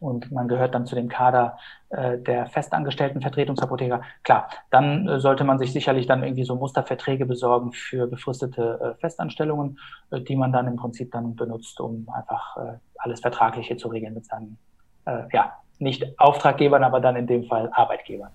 und 0.00 0.30
man 0.32 0.48
gehört 0.48 0.74
dann 0.74 0.86
zu 0.86 0.94
dem 0.94 1.08
Kader 1.08 1.58
äh, 1.90 2.18
der 2.18 2.46
festangestellten 2.46 3.20
Vertretungsapotheker, 3.20 4.02
klar, 4.22 4.48
dann 4.70 5.08
äh, 5.08 5.20
sollte 5.20 5.44
man 5.44 5.58
sich 5.58 5.72
sicherlich 5.72 6.06
dann 6.06 6.22
irgendwie 6.22 6.44
so 6.44 6.56
Musterverträge 6.56 7.26
besorgen 7.26 7.72
für 7.72 8.06
befristete 8.06 8.96
äh, 8.96 9.00
Festanstellungen, 9.00 9.78
äh, 10.10 10.20
die 10.20 10.36
man 10.36 10.52
dann 10.52 10.66
im 10.66 10.76
Prinzip 10.76 11.12
dann 11.12 11.36
benutzt, 11.36 11.80
um 11.80 12.08
einfach 12.14 12.56
äh, 12.56 12.78
alles 12.98 13.20
Vertragliche 13.20 13.76
zu 13.76 13.88
regeln 13.88 14.14
mit 14.14 14.26
seinen, 14.26 14.58
äh, 15.04 15.22
ja, 15.32 15.52
nicht 15.78 16.18
Auftraggebern, 16.18 16.84
aber 16.84 17.00
dann 17.00 17.16
in 17.16 17.26
dem 17.26 17.44
Fall 17.44 17.70
Arbeitgebern. 17.72 18.30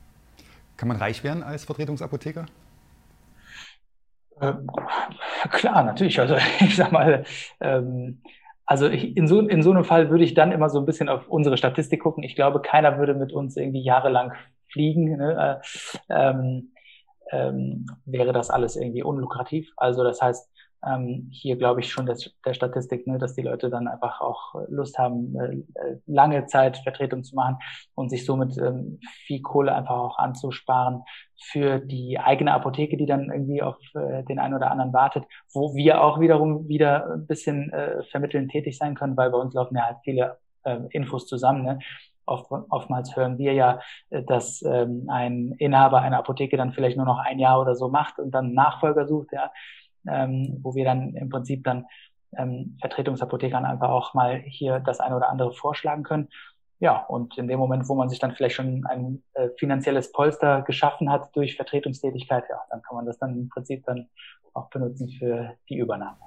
Kann 0.78 0.88
man 0.88 0.98
reich 0.98 1.24
werden 1.24 1.44
als 1.44 1.66
Vertretungsapotheker? 1.66 2.46
Ähm, 4.42 4.68
klar, 5.52 5.84
natürlich. 5.84 6.20
Also 6.20 6.36
ich 6.60 6.76
sag 6.76 6.92
mal, 6.92 7.24
ähm, 7.60 8.22
also 8.72 8.88
in 8.88 9.28
so, 9.28 9.42
in 9.42 9.64
so 9.64 9.72
einem 9.72 9.84
Fall 9.84 10.10
würde 10.10 10.24
ich 10.24 10.34
dann 10.34 10.54
immer 10.54 10.70
so 10.70 10.80
ein 10.80 10.86
bisschen 10.86 11.10
auf 11.10 11.28
unsere 11.28 11.58
Statistik 11.58 12.02
gucken. 12.02 12.24
Ich 12.24 12.38
glaube, 12.38 12.62
keiner 12.62 12.98
würde 12.98 13.14
mit 13.14 13.34
uns 13.34 13.58
irgendwie 13.58 13.84
jahrelang 13.84 14.32
fliegen. 14.72 15.18
Ne? 15.18 15.60
Äh, 16.08 16.14
ähm, 16.30 16.72
ähm, 17.34 17.86
wäre 18.06 18.32
das 18.32 18.50
alles 18.50 18.78
irgendwie 18.78 19.04
unlukrativ. 19.04 19.74
Also 19.76 20.06
das 20.06 20.22
heißt, 20.22 20.50
ähm, 20.88 21.30
hier 21.32 21.58
glaube 21.58 21.82
ich 21.82 21.92
schon 21.92 22.06
des, 22.06 22.34
der 22.46 22.54
Statistik, 22.54 23.06
ne, 23.08 23.18
dass 23.18 23.36
die 23.36 23.42
Leute 23.42 23.70
dann 23.70 23.88
einfach 23.88 24.22
auch 24.22 24.56
Lust 24.68 24.98
haben, 24.98 25.36
äh, 25.40 25.56
äh, 25.80 25.98
lange 26.08 26.46
Zeit 26.48 26.78
Vertretung 26.78 27.24
zu 27.24 27.36
machen 27.36 27.58
und 27.96 28.10
sich 28.10 28.26
somit 28.26 28.58
ähm, 28.58 29.00
viel 29.26 29.42
Kohle 29.42 29.74
einfach 29.74 29.96
auch 29.96 30.18
anzusparen 30.18 31.04
für 31.40 31.80
die 31.80 32.20
eigene 32.20 32.54
Apotheke, 32.54 32.98
die 32.98 33.06
dann 33.06 33.32
irgendwie 33.32 33.62
auf 33.62 33.78
äh, 33.96 34.24
den 34.24 34.40
einen 34.40 34.56
oder 34.56 34.72
anderen 34.72 34.94
wartet, 34.94 35.26
wo 35.54 35.76
wir 35.76 36.04
auch 36.04 36.20
wiederum 36.20 36.68
wieder 36.68 37.14
ein 37.14 37.28
bisschen 37.28 37.72
äh, 37.74 38.04
vermitteln 38.04 38.48
tätig 38.48 38.78
sein 38.78 38.96
können, 38.96 39.18
weil 39.18 39.32
bei 39.32 39.38
uns 39.38 39.54
laufen 39.54 39.76
ja 39.76 39.86
halt 39.86 39.98
viele 40.04 40.38
äh, 40.64 40.80
Infos 40.90 41.28
zusammen. 41.28 41.64
Ne? 41.64 41.80
Oft, 42.26 42.52
oftmals 42.70 43.16
hören 43.16 43.38
wir 43.38 43.54
ja, 43.54 43.80
äh, 44.10 44.24
dass 44.24 44.62
ähm, 44.64 45.08
ein 45.10 45.54
Inhaber 45.58 46.02
einer 46.02 46.20
Apotheke 46.20 46.58
dann 46.58 46.74
vielleicht 46.74 46.98
nur 46.98 47.06
noch 47.06 47.20
ein 47.20 47.40
Jahr 47.40 47.60
oder 47.60 47.76
so 47.76 47.90
macht 47.90 48.20
und 48.20 48.32
dann 48.32 48.54
Nachfolger 48.54 49.08
sucht, 49.08 49.32
ja 49.32 49.52
ähm, 50.08 50.60
wo 50.62 50.76
wir 50.76 50.86
dann 50.86 51.16
im 51.16 51.30
Prinzip 51.30 51.64
dann 51.64 51.86
ähm, 52.38 52.78
Vertretungsapothekern 52.82 53.66
einfach 53.66 53.90
auch 53.90 54.14
mal 54.14 54.40
hier 54.40 54.80
das 54.80 55.00
eine 55.00 55.16
oder 55.16 55.30
andere 55.30 55.54
vorschlagen 55.54 56.04
können. 56.04 56.30
Ja, 56.80 57.06
und 57.06 57.38
in 57.38 57.48
dem 57.48 57.60
Moment, 57.60 57.88
wo 57.88 57.96
man 57.96 58.10
sich 58.10 58.18
dann 58.18 58.32
vielleicht 58.32 58.56
schon 58.56 58.86
ein 58.88 59.22
äh, 59.34 59.50
finanzielles 59.60 60.12
Polster 60.12 60.64
geschaffen 60.64 61.12
hat 61.12 61.36
durch 61.36 61.56
Vertretungstätigkeit, 61.56 62.46
ja, 62.50 62.60
dann 62.72 62.82
kann 62.82 62.96
man 62.96 63.06
das 63.06 63.20
dann 63.20 63.38
im 63.38 63.50
Prinzip 63.50 63.86
dann 63.86 64.10
auch 64.54 64.70
benutzen 64.70 65.10
für 65.10 65.54
die 65.70 65.78
Übernahme. 65.78 66.18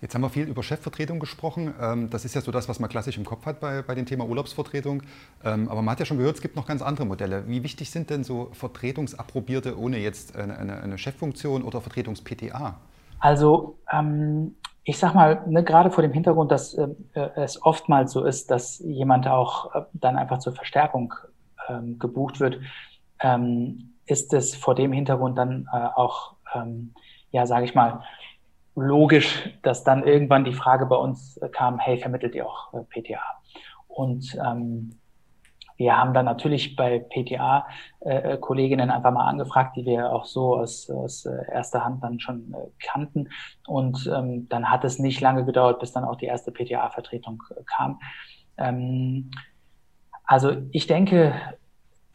Jetzt 0.00 0.14
haben 0.14 0.22
wir 0.22 0.30
viel 0.30 0.46
über 0.46 0.62
Chefvertretung 0.62 1.18
gesprochen. 1.18 1.74
Ähm, 1.80 2.10
das 2.10 2.24
ist 2.24 2.34
ja 2.34 2.40
so 2.40 2.52
das, 2.52 2.68
was 2.68 2.78
man 2.78 2.88
klassisch 2.88 3.16
im 3.16 3.24
Kopf 3.24 3.46
hat 3.46 3.60
bei, 3.60 3.82
bei 3.82 3.94
dem 3.94 4.06
Thema 4.06 4.26
Urlaubsvertretung. 4.26 5.02
Ähm, 5.44 5.68
aber 5.68 5.82
man 5.82 5.92
hat 5.92 6.00
ja 6.00 6.06
schon 6.06 6.18
gehört, 6.18 6.36
es 6.36 6.42
gibt 6.42 6.54
noch 6.54 6.66
ganz 6.66 6.82
andere 6.82 7.06
Modelle. 7.06 7.48
Wie 7.48 7.64
wichtig 7.64 7.90
sind 7.90 8.10
denn 8.10 8.22
so 8.22 8.50
Vertretungsapprobierte 8.52 9.76
ohne 9.78 9.98
jetzt 9.98 10.36
eine, 10.36 10.56
eine, 10.56 10.82
eine 10.82 10.98
Cheffunktion 10.98 11.62
oder 11.62 11.80
Vertretungs-PTA? 11.80 12.76
Also 13.20 13.78
ähm, 13.92 14.56
ich 14.88 14.96
sag 14.96 15.14
mal, 15.14 15.42
ne, 15.46 15.62
gerade 15.62 15.90
vor 15.90 16.00
dem 16.00 16.14
Hintergrund, 16.14 16.50
dass 16.50 16.72
äh, 16.72 16.88
es 17.36 17.62
oftmals 17.62 18.12
so 18.12 18.24
ist, 18.24 18.50
dass 18.50 18.78
jemand 18.78 19.28
auch 19.28 19.74
äh, 19.74 19.82
dann 19.92 20.16
einfach 20.16 20.38
zur 20.38 20.54
Verstärkung 20.54 21.12
ähm, 21.68 21.98
gebucht 21.98 22.40
wird, 22.40 22.58
ähm, 23.20 23.94
ist 24.06 24.32
es 24.32 24.54
vor 24.54 24.74
dem 24.74 24.92
Hintergrund 24.92 25.36
dann 25.36 25.68
äh, 25.70 25.76
auch, 25.76 26.36
ähm, 26.54 26.94
ja, 27.30 27.44
sage 27.44 27.66
ich 27.66 27.74
mal, 27.74 28.02
logisch, 28.74 29.50
dass 29.62 29.84
dann 29.84 30.06
irgendwann 30.06 30.44
die 30.44 30.54
Frage 30.54 30.86
bei 30.86 30.96
uns 30.96 31.36
äh, 31.36 31.50
kam, 31.50 31.78
hey, 31.78 31.98
vermittelt 31.98 32.34
ihr 32.34 32.46
auch 32.46 32.72
äh, 32.72 32.84
PTA? 32.84 33.20
Und 33.88 34.38
ähm, 34.42 34.98
wir 35.78 35.96
haben 35.96 36.12
dann 36.12 36.24
natürlich 36.24 36.74
bei 36.74 36.98
PTA-Kolleginnen 36.98 38.90
äh, 38.90 38.92
einfach 38.92 39.12
mal 39.12 39.26
angefragt, 39.26 39.76
die 39.76 39.86
wir 39.86 40.12
auch 40.12 40.26
so 40.26 40.56
aus, 40.56 40.90
aus 40.90 41.24
äh, 41.24 41.50
erster 41.52 41.84
Hand 41.84 42.02
dann 42.02 42.18
schon 42.18 42.52
äh, 42.52 42.66
kannten. 42.84 43.28
Und 43.66 44.10
ähm, 44.12 44.48
dann 44.48 44.70
hat 44.70 44.84
es 44.84 44.98
nicht 44.98 45.20
lange 45.20 45.44
gedauert, 45.44 45.78
bis 45.78 45.92
dann 45.92 46.04
auch 46.04 46.16
die 46.16 46.26
erste 46.26 46.50
PTA-Vertretung 46.50 47.42
äh, 47.50 47.62
kam. 47.64 48.00
Ähm, 48.56 49.30
also 50.24 50.56
ich 50.72 50.88
denke, 50.88 51.34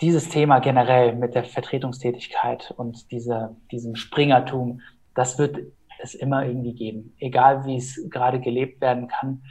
dieses 0.02 0.28
Thema 0.28 0.60
generell 0.60 1.15
mit 1.15 1.34
der 1.34 1.45
Vertretungstätigkeit 1.45 2.71
und 2.76 3.12
diese, 3.12 3.56
diesem 3.71 3.95
Springertum, 3.95 4.82
das 5.15 5.39
wird 5.39 5.58
es 6.02 6.15
immer 6.15 6.45
irgendwie 6.45 6.73
geben, 6.73 7.15
egal 7.17 7.65
wie 7.65 7.78
es 7.78 8.10
gerade 8.10 8.41
gelebt 8.41 8.82
werden 8.82 9.08
kann. 9.08 9.43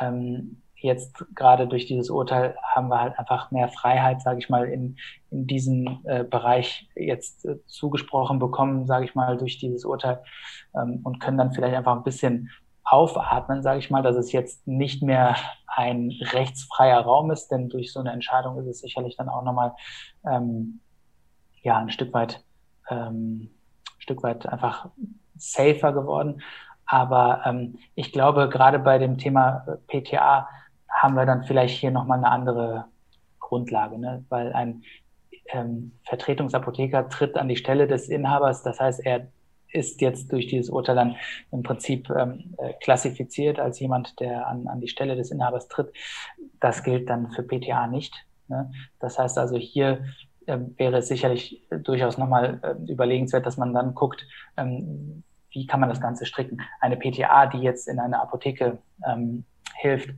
Ähm, 0.00 0.62
jetzt 0.80 1.24
gerade 1.34 1.66
durch 1.66 1.86
dieses 1.86 2.10
Urteil 2.10 2.56
haben 2.62 2.88
wir 2.88 3.00
halt 3.00 3.18
einfach 3.18 3.50
mehr 3.50 3.68
Freiheit, 3.68 4.22
sage 4.22 4.38
ich 4.38 4.48
mal, 4.48 4.68
in, 4.68 4.96
in 5.30 5.46
diesem 5.46 6.00
äh, 6.04 6.24
Bereich 6.24 6.88
jetzt 6.94 7.44
äh, 7.44 7.56
zugesprochen 7.66 8.38
bekommen, 8.38 8.86
sage 8.86 9.04
ich 9.04 9.14
mal, 9.14 9.36
durch 9.36 9.58
dieses 9.58 9.84
Urteil 9.84 10.22
ähm, 10.74 11.00
und 11.02 11.20
können 11.20 11.38
dann 11.38 11.52
vielleicht 11.52 11.76
einfach 11.76 11.96
ein 11.96 12.04
bisschen 12.04 12.50
aufatmen, 12.84 13.62
sage 13.62 13.80
ich 13.80 13.90
mal, 13.90 14.02
dass 14.02 14.16
es 14.16 14.32
jetzt 14.32 14.66
nicht 14.66 15.02
mehr 15.02 15.36
ein 15.66 16.12
rechtsfreier 16.32 17.00
Raum 17.00 17.30
ist, 17.30 17.48
denn 17.48 17.68
durch 17.68 17.92
so 17.92 18.00
eine 18.00 18.12
Entscheidung 18.12 18.58
ist 18.58 18.66
es 18.66 18.80
sicherlich 18.80 19.16
dann 19.16 19.28
auch 19.28 19.42
nochmal 19.42 19.74
ähm, 20.24 20.80
ja 21.62 21.76
ein 21.76 21.90
Stück 21.90 22.14
weit 22.14 22.42
ähm, 22.88 23.50
Stück 23.98 24.22
weit 24.22 24.46
einfach 24.46 24.88
safer 25.36 25.92
geworden. 25.92 26.40
Aber 26.86 27.42
ähm, 27.44 27.78
ich 27.94 28.12
glaube, 28.12 28.48
gerade 28.48 28.78
bei 28.78 28.98
dem 28.98 29.18
Thema 29.18 29.66
äh, 29.66 30.00
PTA 30.00 30.48
haben 31.02 31.14
wir 31.14 31.26
dann 31.26 31.44
vielleicht 31.44 31.78
hier 31.78 31.90
nochmal 31.90 32.18
eine 32.18 32.30
andere 32.30 32.86
Grundlage, 33.38 33.98
ne? 33.98 34.24
weil 34.28 34.52
ein 34.52 34.82
ähm, 35.50 35.92
Vertretungsapotheker 36.04 37.08
tritt 37.08 37.36
an 37.36 37.48
die 37.48 37.56
Stelle 37.56 37.86
des 37.86 38.08
Inhabers. 38.08 38.62
Das 38.62 38.80
heißt, 38.80 39.04
er 39.04 39.28
ist 39.72 40.00
jetzt 40.00 40.32
durch 40.32 40.46
dieses 40.46 40.70
Urteil 40.70 40.96
dann 40.96 41.16
im 41.52 41.62
Prinzip 41.62 42.10
ähm, 42.10 42.54
äh, 42.58 42.72
klassifiziert 42.82 43.60
als 43.60 43.80
jemand, 43.80 44.18
der 44.20 44.46
an, 44.46 44.66
an 44.66 44.80
die 44.80 44.88
Stelle 44.88 45.16
des 45.16 45.30
Inhabers 45.30 45.68
tritt. 45.68 45.92
Das 46.60 46.82
gilt 46.82 47.08
dann 47.08 47.30
für 47.30 47.42
PTA 47.42 47.86
nicht. 47.86 48.14
Ne? 48.48 48.70
Das 48.98 49.18
heißt 49.18 49.38
also, 49.38 49.56
hier 49.56 50.04
ähm, 50.46 50.74
wäre 50.78 50.98
es 50.98 51.08
sicherlich 51.08 51.62
durchaus 51.70 52.18
nochmal 52.18 52.60
äh, 52.62 52.90
überlegenswert, 52.90 53.46
dass 53.46 53.56
man 53.56 53.74
dann 53.74 53.94
guckt, 53.94 54.26
ähm, 54.56 55.22
wie 55.50 55.66
kann 55.66 55.80
man 55.80 55.88
das 55.88 56.00
Ganze 56.00 56.26
stricken. 56.26 56.60
Eine 56.80 56.96
PTA, 56.96 57.46
die 57.46 57.58
jetzt 57.58 57.88
in 57.88 57.98
einer 57.98 58.22
Apotheke 58.22 58.78
ähm, 59.06 59.44
hilft, 59.76 60.10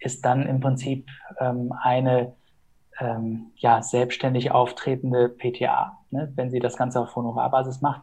ist 0.00 0.24
dann 0.24 0.46
im 0.46 0.60
Prinzip 0.60 1.08
ähm, 1.40 1.72
eine 1.82 2.34
ähm, 3.00 3.52
ja, 3.56 3.82
selbstständig 3.82 4.50
auftretende 4.50 5.28
PTA, 5.28 5.98
ne, 6.10 6.32
wenn 6.34 6.50
sie 6.50 6.58
das 6.58 6.76
Ganze 6.76 7.00
auf 7.00 7.14
Honorarbasis 7.14 7.80
macht. 7.80 8.02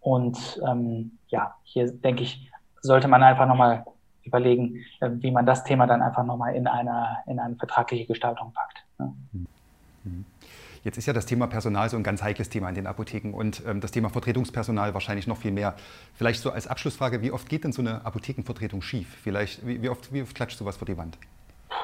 Und 0.00 0.60
ähm, 0.66 1.18
ja, 1.28 1.54
hier 1.64 1.90
denke 1.90 2.22
ich, 2.22 2.50
sollte 2.80 3.08
man 3.08 3.22
einfach 3.22 3.46
nochmal 3.46 3.84
überlegen, 4.22 4.84
äh, 5.00 5.10
wie 5.12 5.30
man 5.30 5.46
das 5.46 5.64
Thema 5.64 5.86
dann 5.86 6.02
einfach 6.02 6.24
nochmal 6.24 6.54
in, 6.54 6.68
in 7.26 7.38
eine 7.38 7.56
vertragliche 7.56 8.06
Gestaltung 8.06 8.52
packt. 8.52 8.84
Ne. 8.98 9.14
Mhm. 10.04 10.24
Jetzt 10.86 10.98
ist 10.98 11.06
ja 11.06 11.12
das 11.12 11.26
Thema 11.26 11.48
Personal 11.48 11.90
so 11.90 11.96
ein 11.96 12.04
ganz 12.04 12.22
heikles 12.22 12.48
Thema 12.48 12.68
in 12.68 12.76
den 12.76 12.86
Apotheken 12.86 13.32
und 13.34 13.60
ähm, 13.66 13.80
das 13.80 13.90
Thema 13.90 14.08
Vertretungspersonal 14.08 14.94
wahrscheinlich 14.94 15.26
noch 15.26 15.38
viel 15.38 15.50
mehr. 15.50 15.74
Vielleicht 16.14 16.40
so 16.40 16.52
als 16.52 16.68
Abschlussfrage, 16.68 17.22
wie 17.22 17.32
oft 17.32 17.48
geht 17.48 17.64
denn 17.64 17.72
so 17.72 17.82
eine 17.82 18.04
Apothekenvertretung 18.06 18.82
schief? 18.82 19.08
Vielleicht, 19.20 19.66
wie, 19.66 19.82
wie 19.82 19.88
oft, 19.88 20.12
wie 20.12 20.22
oft 20.22 20.36
klatscht 20.36 20.58
sowas 20.58 20.76
vor 20.76 20.86
die 20.86 20.96
Wand? 20.96 21.18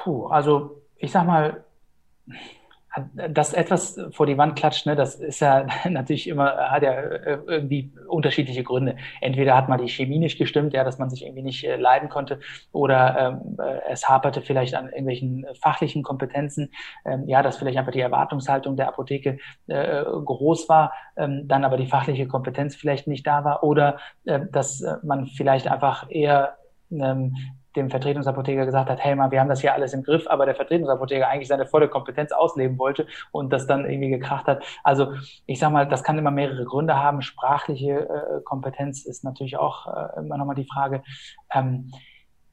Puh, 0.05 0.27
also 0.27 0.81
ich 0.95 1.11
sag 1.11 1.27
mal, 1.27 1.65
dass 3.29 3.53
etwas 3.53 3.99
vor 4.11 4.25
die 4.25 4.37
Wand 4.37 4.55
klatscht, 4.55 4.85
ne, 4.85 4.95
das 4.95 5.15
ist 5.15 5.39
ja 5.39 5.65
natürlich 5.89 6.27
immer, 6.27 6.55
hat 6.69 6.83
ja 6.83 6.93
äh, 6.93 7.39
irgendwie 7.47 7.91
unterschiedliche 8.07 8.63
Gründe. 8.63 8.95
Entweder 9.21 9.55
hat 9.55 9.69
mal 9.69 9.77
die 9.77 9.89
Chemie 9.89 10.19
nicht 10.19 10.37
gestimmt, 10.37 10.73
ja, 10.73 10.83
dass 10.83 10.99
man 10.99 11.09
sich 11.09 11.23
irgendwie 11.23 11.41
nicht 11.41 11.63
äh, 11.63 11.75
leiden 11.75 12.09
konnte, 12.09 12.39
oder 12.71 13.41
ähm, 13.43 13.57
äh, 13.59 13.91
es 13.91 14.07
haperte 14.07 14.41
vielleicht 14.41 14.75
an 14.75 14.85
irgendwelchen 14.85 15.45
fachlichen 15.59 16.03
Kompetenzen, 16.03 16.71
ähm, 17.05 17.27
ja, 17.27 17.41
dass 17.41 17.57
vielleicht 17.57 17.77
einfach 17.77 17.91
die 17.91 18.01
Erwartungshaltung 18.01 18.75
der 18.75 18.89
Apotheke 18.89 19.37
äh, 19.67 20.03
groß 20.03 20.69
war, 20.69 20.93
ähm, 21.17 21.47
dann 21.47 21.65
aber 21.65 21.77
die 21.77 21.87
fachliche 21.87 22.27
Kompetenz 22.27 22.75
vielleicht 22.75 23.07
nicht 23.07 23.25
da 23.25 23.43
war, 23.43 23.63
oder 23.63 23.97
äh, 24.25 24.41
dass 24.51 24.83
man 25.03 25.25
vielleicht 25.27 25.67
einfach 25.67 26.09
eher 26.09 26.57
ähm, 26.91 27.35
dem 27.75 27.89
Vertretungsapotheker 27.89 28.65
gesagt 28.65 28.89
hat, 28.89 29.03
hey 29.03 29.15
mal, 29.15 29.31
wir 29.31 29.39
haben 29.39 29.49
das 29.49 29.61
hier 29.61 29.73
alles 29.73 29.93
im 29.93 30.03
Griff, 30.03 30.27
aber 30.27 30.45
der 30.45 30.55
Vertretungsapotheker 30.55 31.27
eigentlich 31.27 31.47
seine 31.47 31.65
volle 31.65 31.89
Kompetenz 31.89 32.31
ausleben 32.31 32.77
wollte 32.77 33.07
und 33.31 33.51
das 33.51 33.67
dann 33.67 33.89
irgendwie 33.89 34.09
gekracht 34.09 34.47
hat. 34.47 34.63
Also 34.83 35.13
ich 35.45 35.59
sag 35.59 35.71
mal, 35.71 35.87
das 35.87 36.03
kann 36.03 36.17
immer 36.17 36.31
mehrere 36.31 36.65
Gründe 36.65 36.97
haben. 36.97 37.21
Sprachliche 37.21 38.09
äh, 38.09 38.41
Kompetenz 38.43 39.05
ist 39.05 39.23
natürlich 39.23 39.57
auch 39.57 39.87
äh, 39.87 40.19
immer 40.19 40.37
nochmal 40.37 40.55
die 40.55 40.67
Frage. 40.67 41.03
Ähm, 41.53 41.91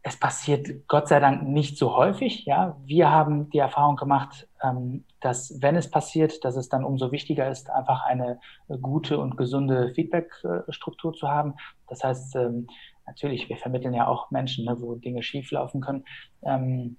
es 0.03 0.19
passiert 0.19 0.89
Gott 0.89 1.09
sei 1.09 1.21
Dank 1.21 1.43
nicht 1.43 1.77
so 1.77 1.95
häufig. 1.95 2.47
Ja, 2.47 2.77
wir 2.85 3.11
haben 3.11 3.51
die 3.51 3.59
Erfahrung 3.59 3.97
gemacht, 3.97 4.49
ähm, 4.63 5.05
dass 5.21 5.61
wenn 5.61 5.77
es 5.77 5.91
passiert, 5.91 6.45
dass 6.45 6.57
es 6.57 6.71
dann 6.71 6.85
umso 6.85 7.13
wichtiger 7.13 7.51
ist, 7.51 7.71
einfach 7.71 8.05
eine 8.07 8.41
gute 8.81 9.19
und 9.19 9.37
gesunde 9.37 9.93
Feedback-Struktur 9.95 11.13
zu 11.13 11.29
haben. 11.29 11.55
Das 11.89 12.03
heißt, 12.03 12.37
ähm, 12.37 12.69
natürlich, 13.11 13.49
wir 13.49 13.57
vermitteln 13.57 13.93
ja 13.93 14.07
auch 14.07 14.31
Menschen, 14.31 14.65
ne, 14.65 14.77
wo 14.81 14.95
Dinge 14.95 15.23
schieflaufen 15.23 15.81
können. 15.81 16.05
Ähm, 16.43 16.97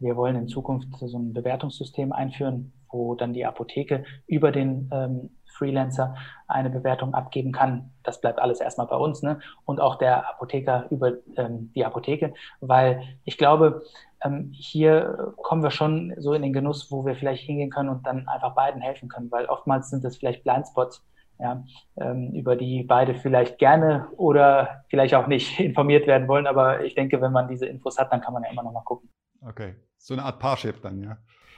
wir 0.00 0.16
wollen 0.16 0.36
in 0.36 0.48
Zukunft 0.48 0.88
so 0.98 1.18
ein 1.18 1.32
Bewertungssystem 1.32 2.12
einführen, 2.12 2.72
wo 2.90 3.14
dann 3.14 3.32
die 3.32 3.46
Apotheke 3.46 4.04
über 4.26 4.50
den 4.50 4.90
ähm, 4.92 5.30
Freelancer 5.46 6.16
eine 6.48 6.70
Bewertung 6.70 7.14
abgeben 7.14 7.52
kann. 7.52 7.92
Das 8.02 8.20
bleibt 8.20 8.40
alles 8.40 8.60
erstmal 8.60 8.86
bei 8.86 8.96
uns 8.96 9.22
ne? 9.22 9.40
und 9.66 9.80
auch 9.80 9.96
der 9.96 10.28
Apotheker 10.28 10.86
über 10.90 11.12
ähm, 11.36 11.70
die 11.74 11.84
Apotheke, 11.84 12.34
weil 12.60 13.02
ich 13.24 13.36
glaube, 13.38 13.82
ähm, 14.24 14.50
hier 14.52 15.34
kommen 15.36 15.62
wir 15.62 15.70
schon 15.70 16.14
so 16.18 16.32
in 16.32 16.42
den 16.42 16.52
Genuss, 16.52 16.90
wo 16.90 17.04
wir 17.04 17.14
vielleicht 17.14 17.44
hingehen 17.44 17.70
können 17.70 17.90
und 17.90 18.06
dann 18.06 18.26
einfach 18.26 18.54
beiden 18.54 18.80
helfen 18.80 19.08
können, 19.08 19.30
weil 19.30 19.46
oftmals 19.46 19.90
sind 19.90 20.02
das 20.02 20.16
vielleicht 20.16 20.42
Blindspots, 20.42 21.04
ja, 21.40 21.64
ähm, 21.96 22.32
über 22.34 22.56
die 22.56 22.84
beide 22.84 23.14
vielleicht 23.14 23.58
gerne 23.58 24.08
oder 24.16 24.84
vielleicht 24.88 25.14
auch 25.14 25.26
nicht 25.26 25.58
informiert 25.60 26.06
werden 26.06 26.28
wollen. 26.28 26.46
Aber 26.46 26.84
ich 26.84 26.94
denke, 26.94 27.20
wenn 27.20 27.32
man 27.32 27.48
diese 27.48 27.66
Infos 27.66 27.98
hat, 27.98 28.12
dann 28.12 28.20
kann 28.20 28.34
man 28.34 28.42
ja 28.42 28.50
immer 28.50 28.62
noch 28.62 28.72
mal 28.72 28.84
gucken. 28.84 29.10
Okay, 29.42 29.74
so 29.96 30.14
eine 30.14 30.24
Art 30.24 30.38
Parship 30.38 30.82
dann, 30.82 31.02
ja. 31.02 31.16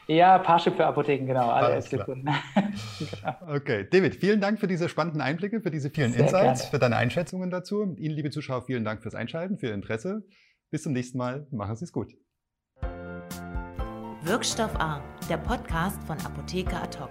Ja, 0.09 0.39
Parship 0.39 0.75
für 0.75 0.85
Apotheken, 0.85 1.27
genau. 1.27 1.49
Alle 1.49 1.81
Glückwunsch. 1.81 2.25
genau. 2.99 3.55
Okay, 3.55 3.87
David, 3.91 4.17
vielen 4.17 4.41
Dank 4.41 4.59
für 4.59 4.67
diese 4.67 4.89
spannenden 4.89 5.21
Einblicke, 5.21 5.61
für 5.61 5.71
diese 5.71 5.91
vielen 5.91 6.13
Sehr 6.13 6.23
Insights, 6.23 6.61
gerne. 6.63 6.71
für 6.71 6.79
deine 6.79 6.97
Einschätzungen 6.97 7.51
dazu. 7.51 7.95
Ihnen, 7.97 8.15
liebe 8.15 8.31
Zuschauer, 8.31 8.63
vielen 8.63 8.85
Dank 8.85 9.03
fürs 9.03 9.15
Einschalten, 9.15 9.59
für 9.59 9.69
Ihr 9.69 9.75
Interesse. 9.75 10.25
Bis 10.71 10.83
zum 10.83 10.93
nächsten 10.93 11.19
Mal. 11.19 11.47
Machen 11.51 11.77
Sie 11.77 11.85
es 11.85 11.93
gut. 11.93 12.15
Wirkstoff 14.25 14.75
A, 14.79 15.01
der 15.29 15.37
Podcast 15.37 16.03
von 16.05 16.17
Apotheker 16.19 16.83
Ad 16.83 16.99
hoc. 16.99 17.11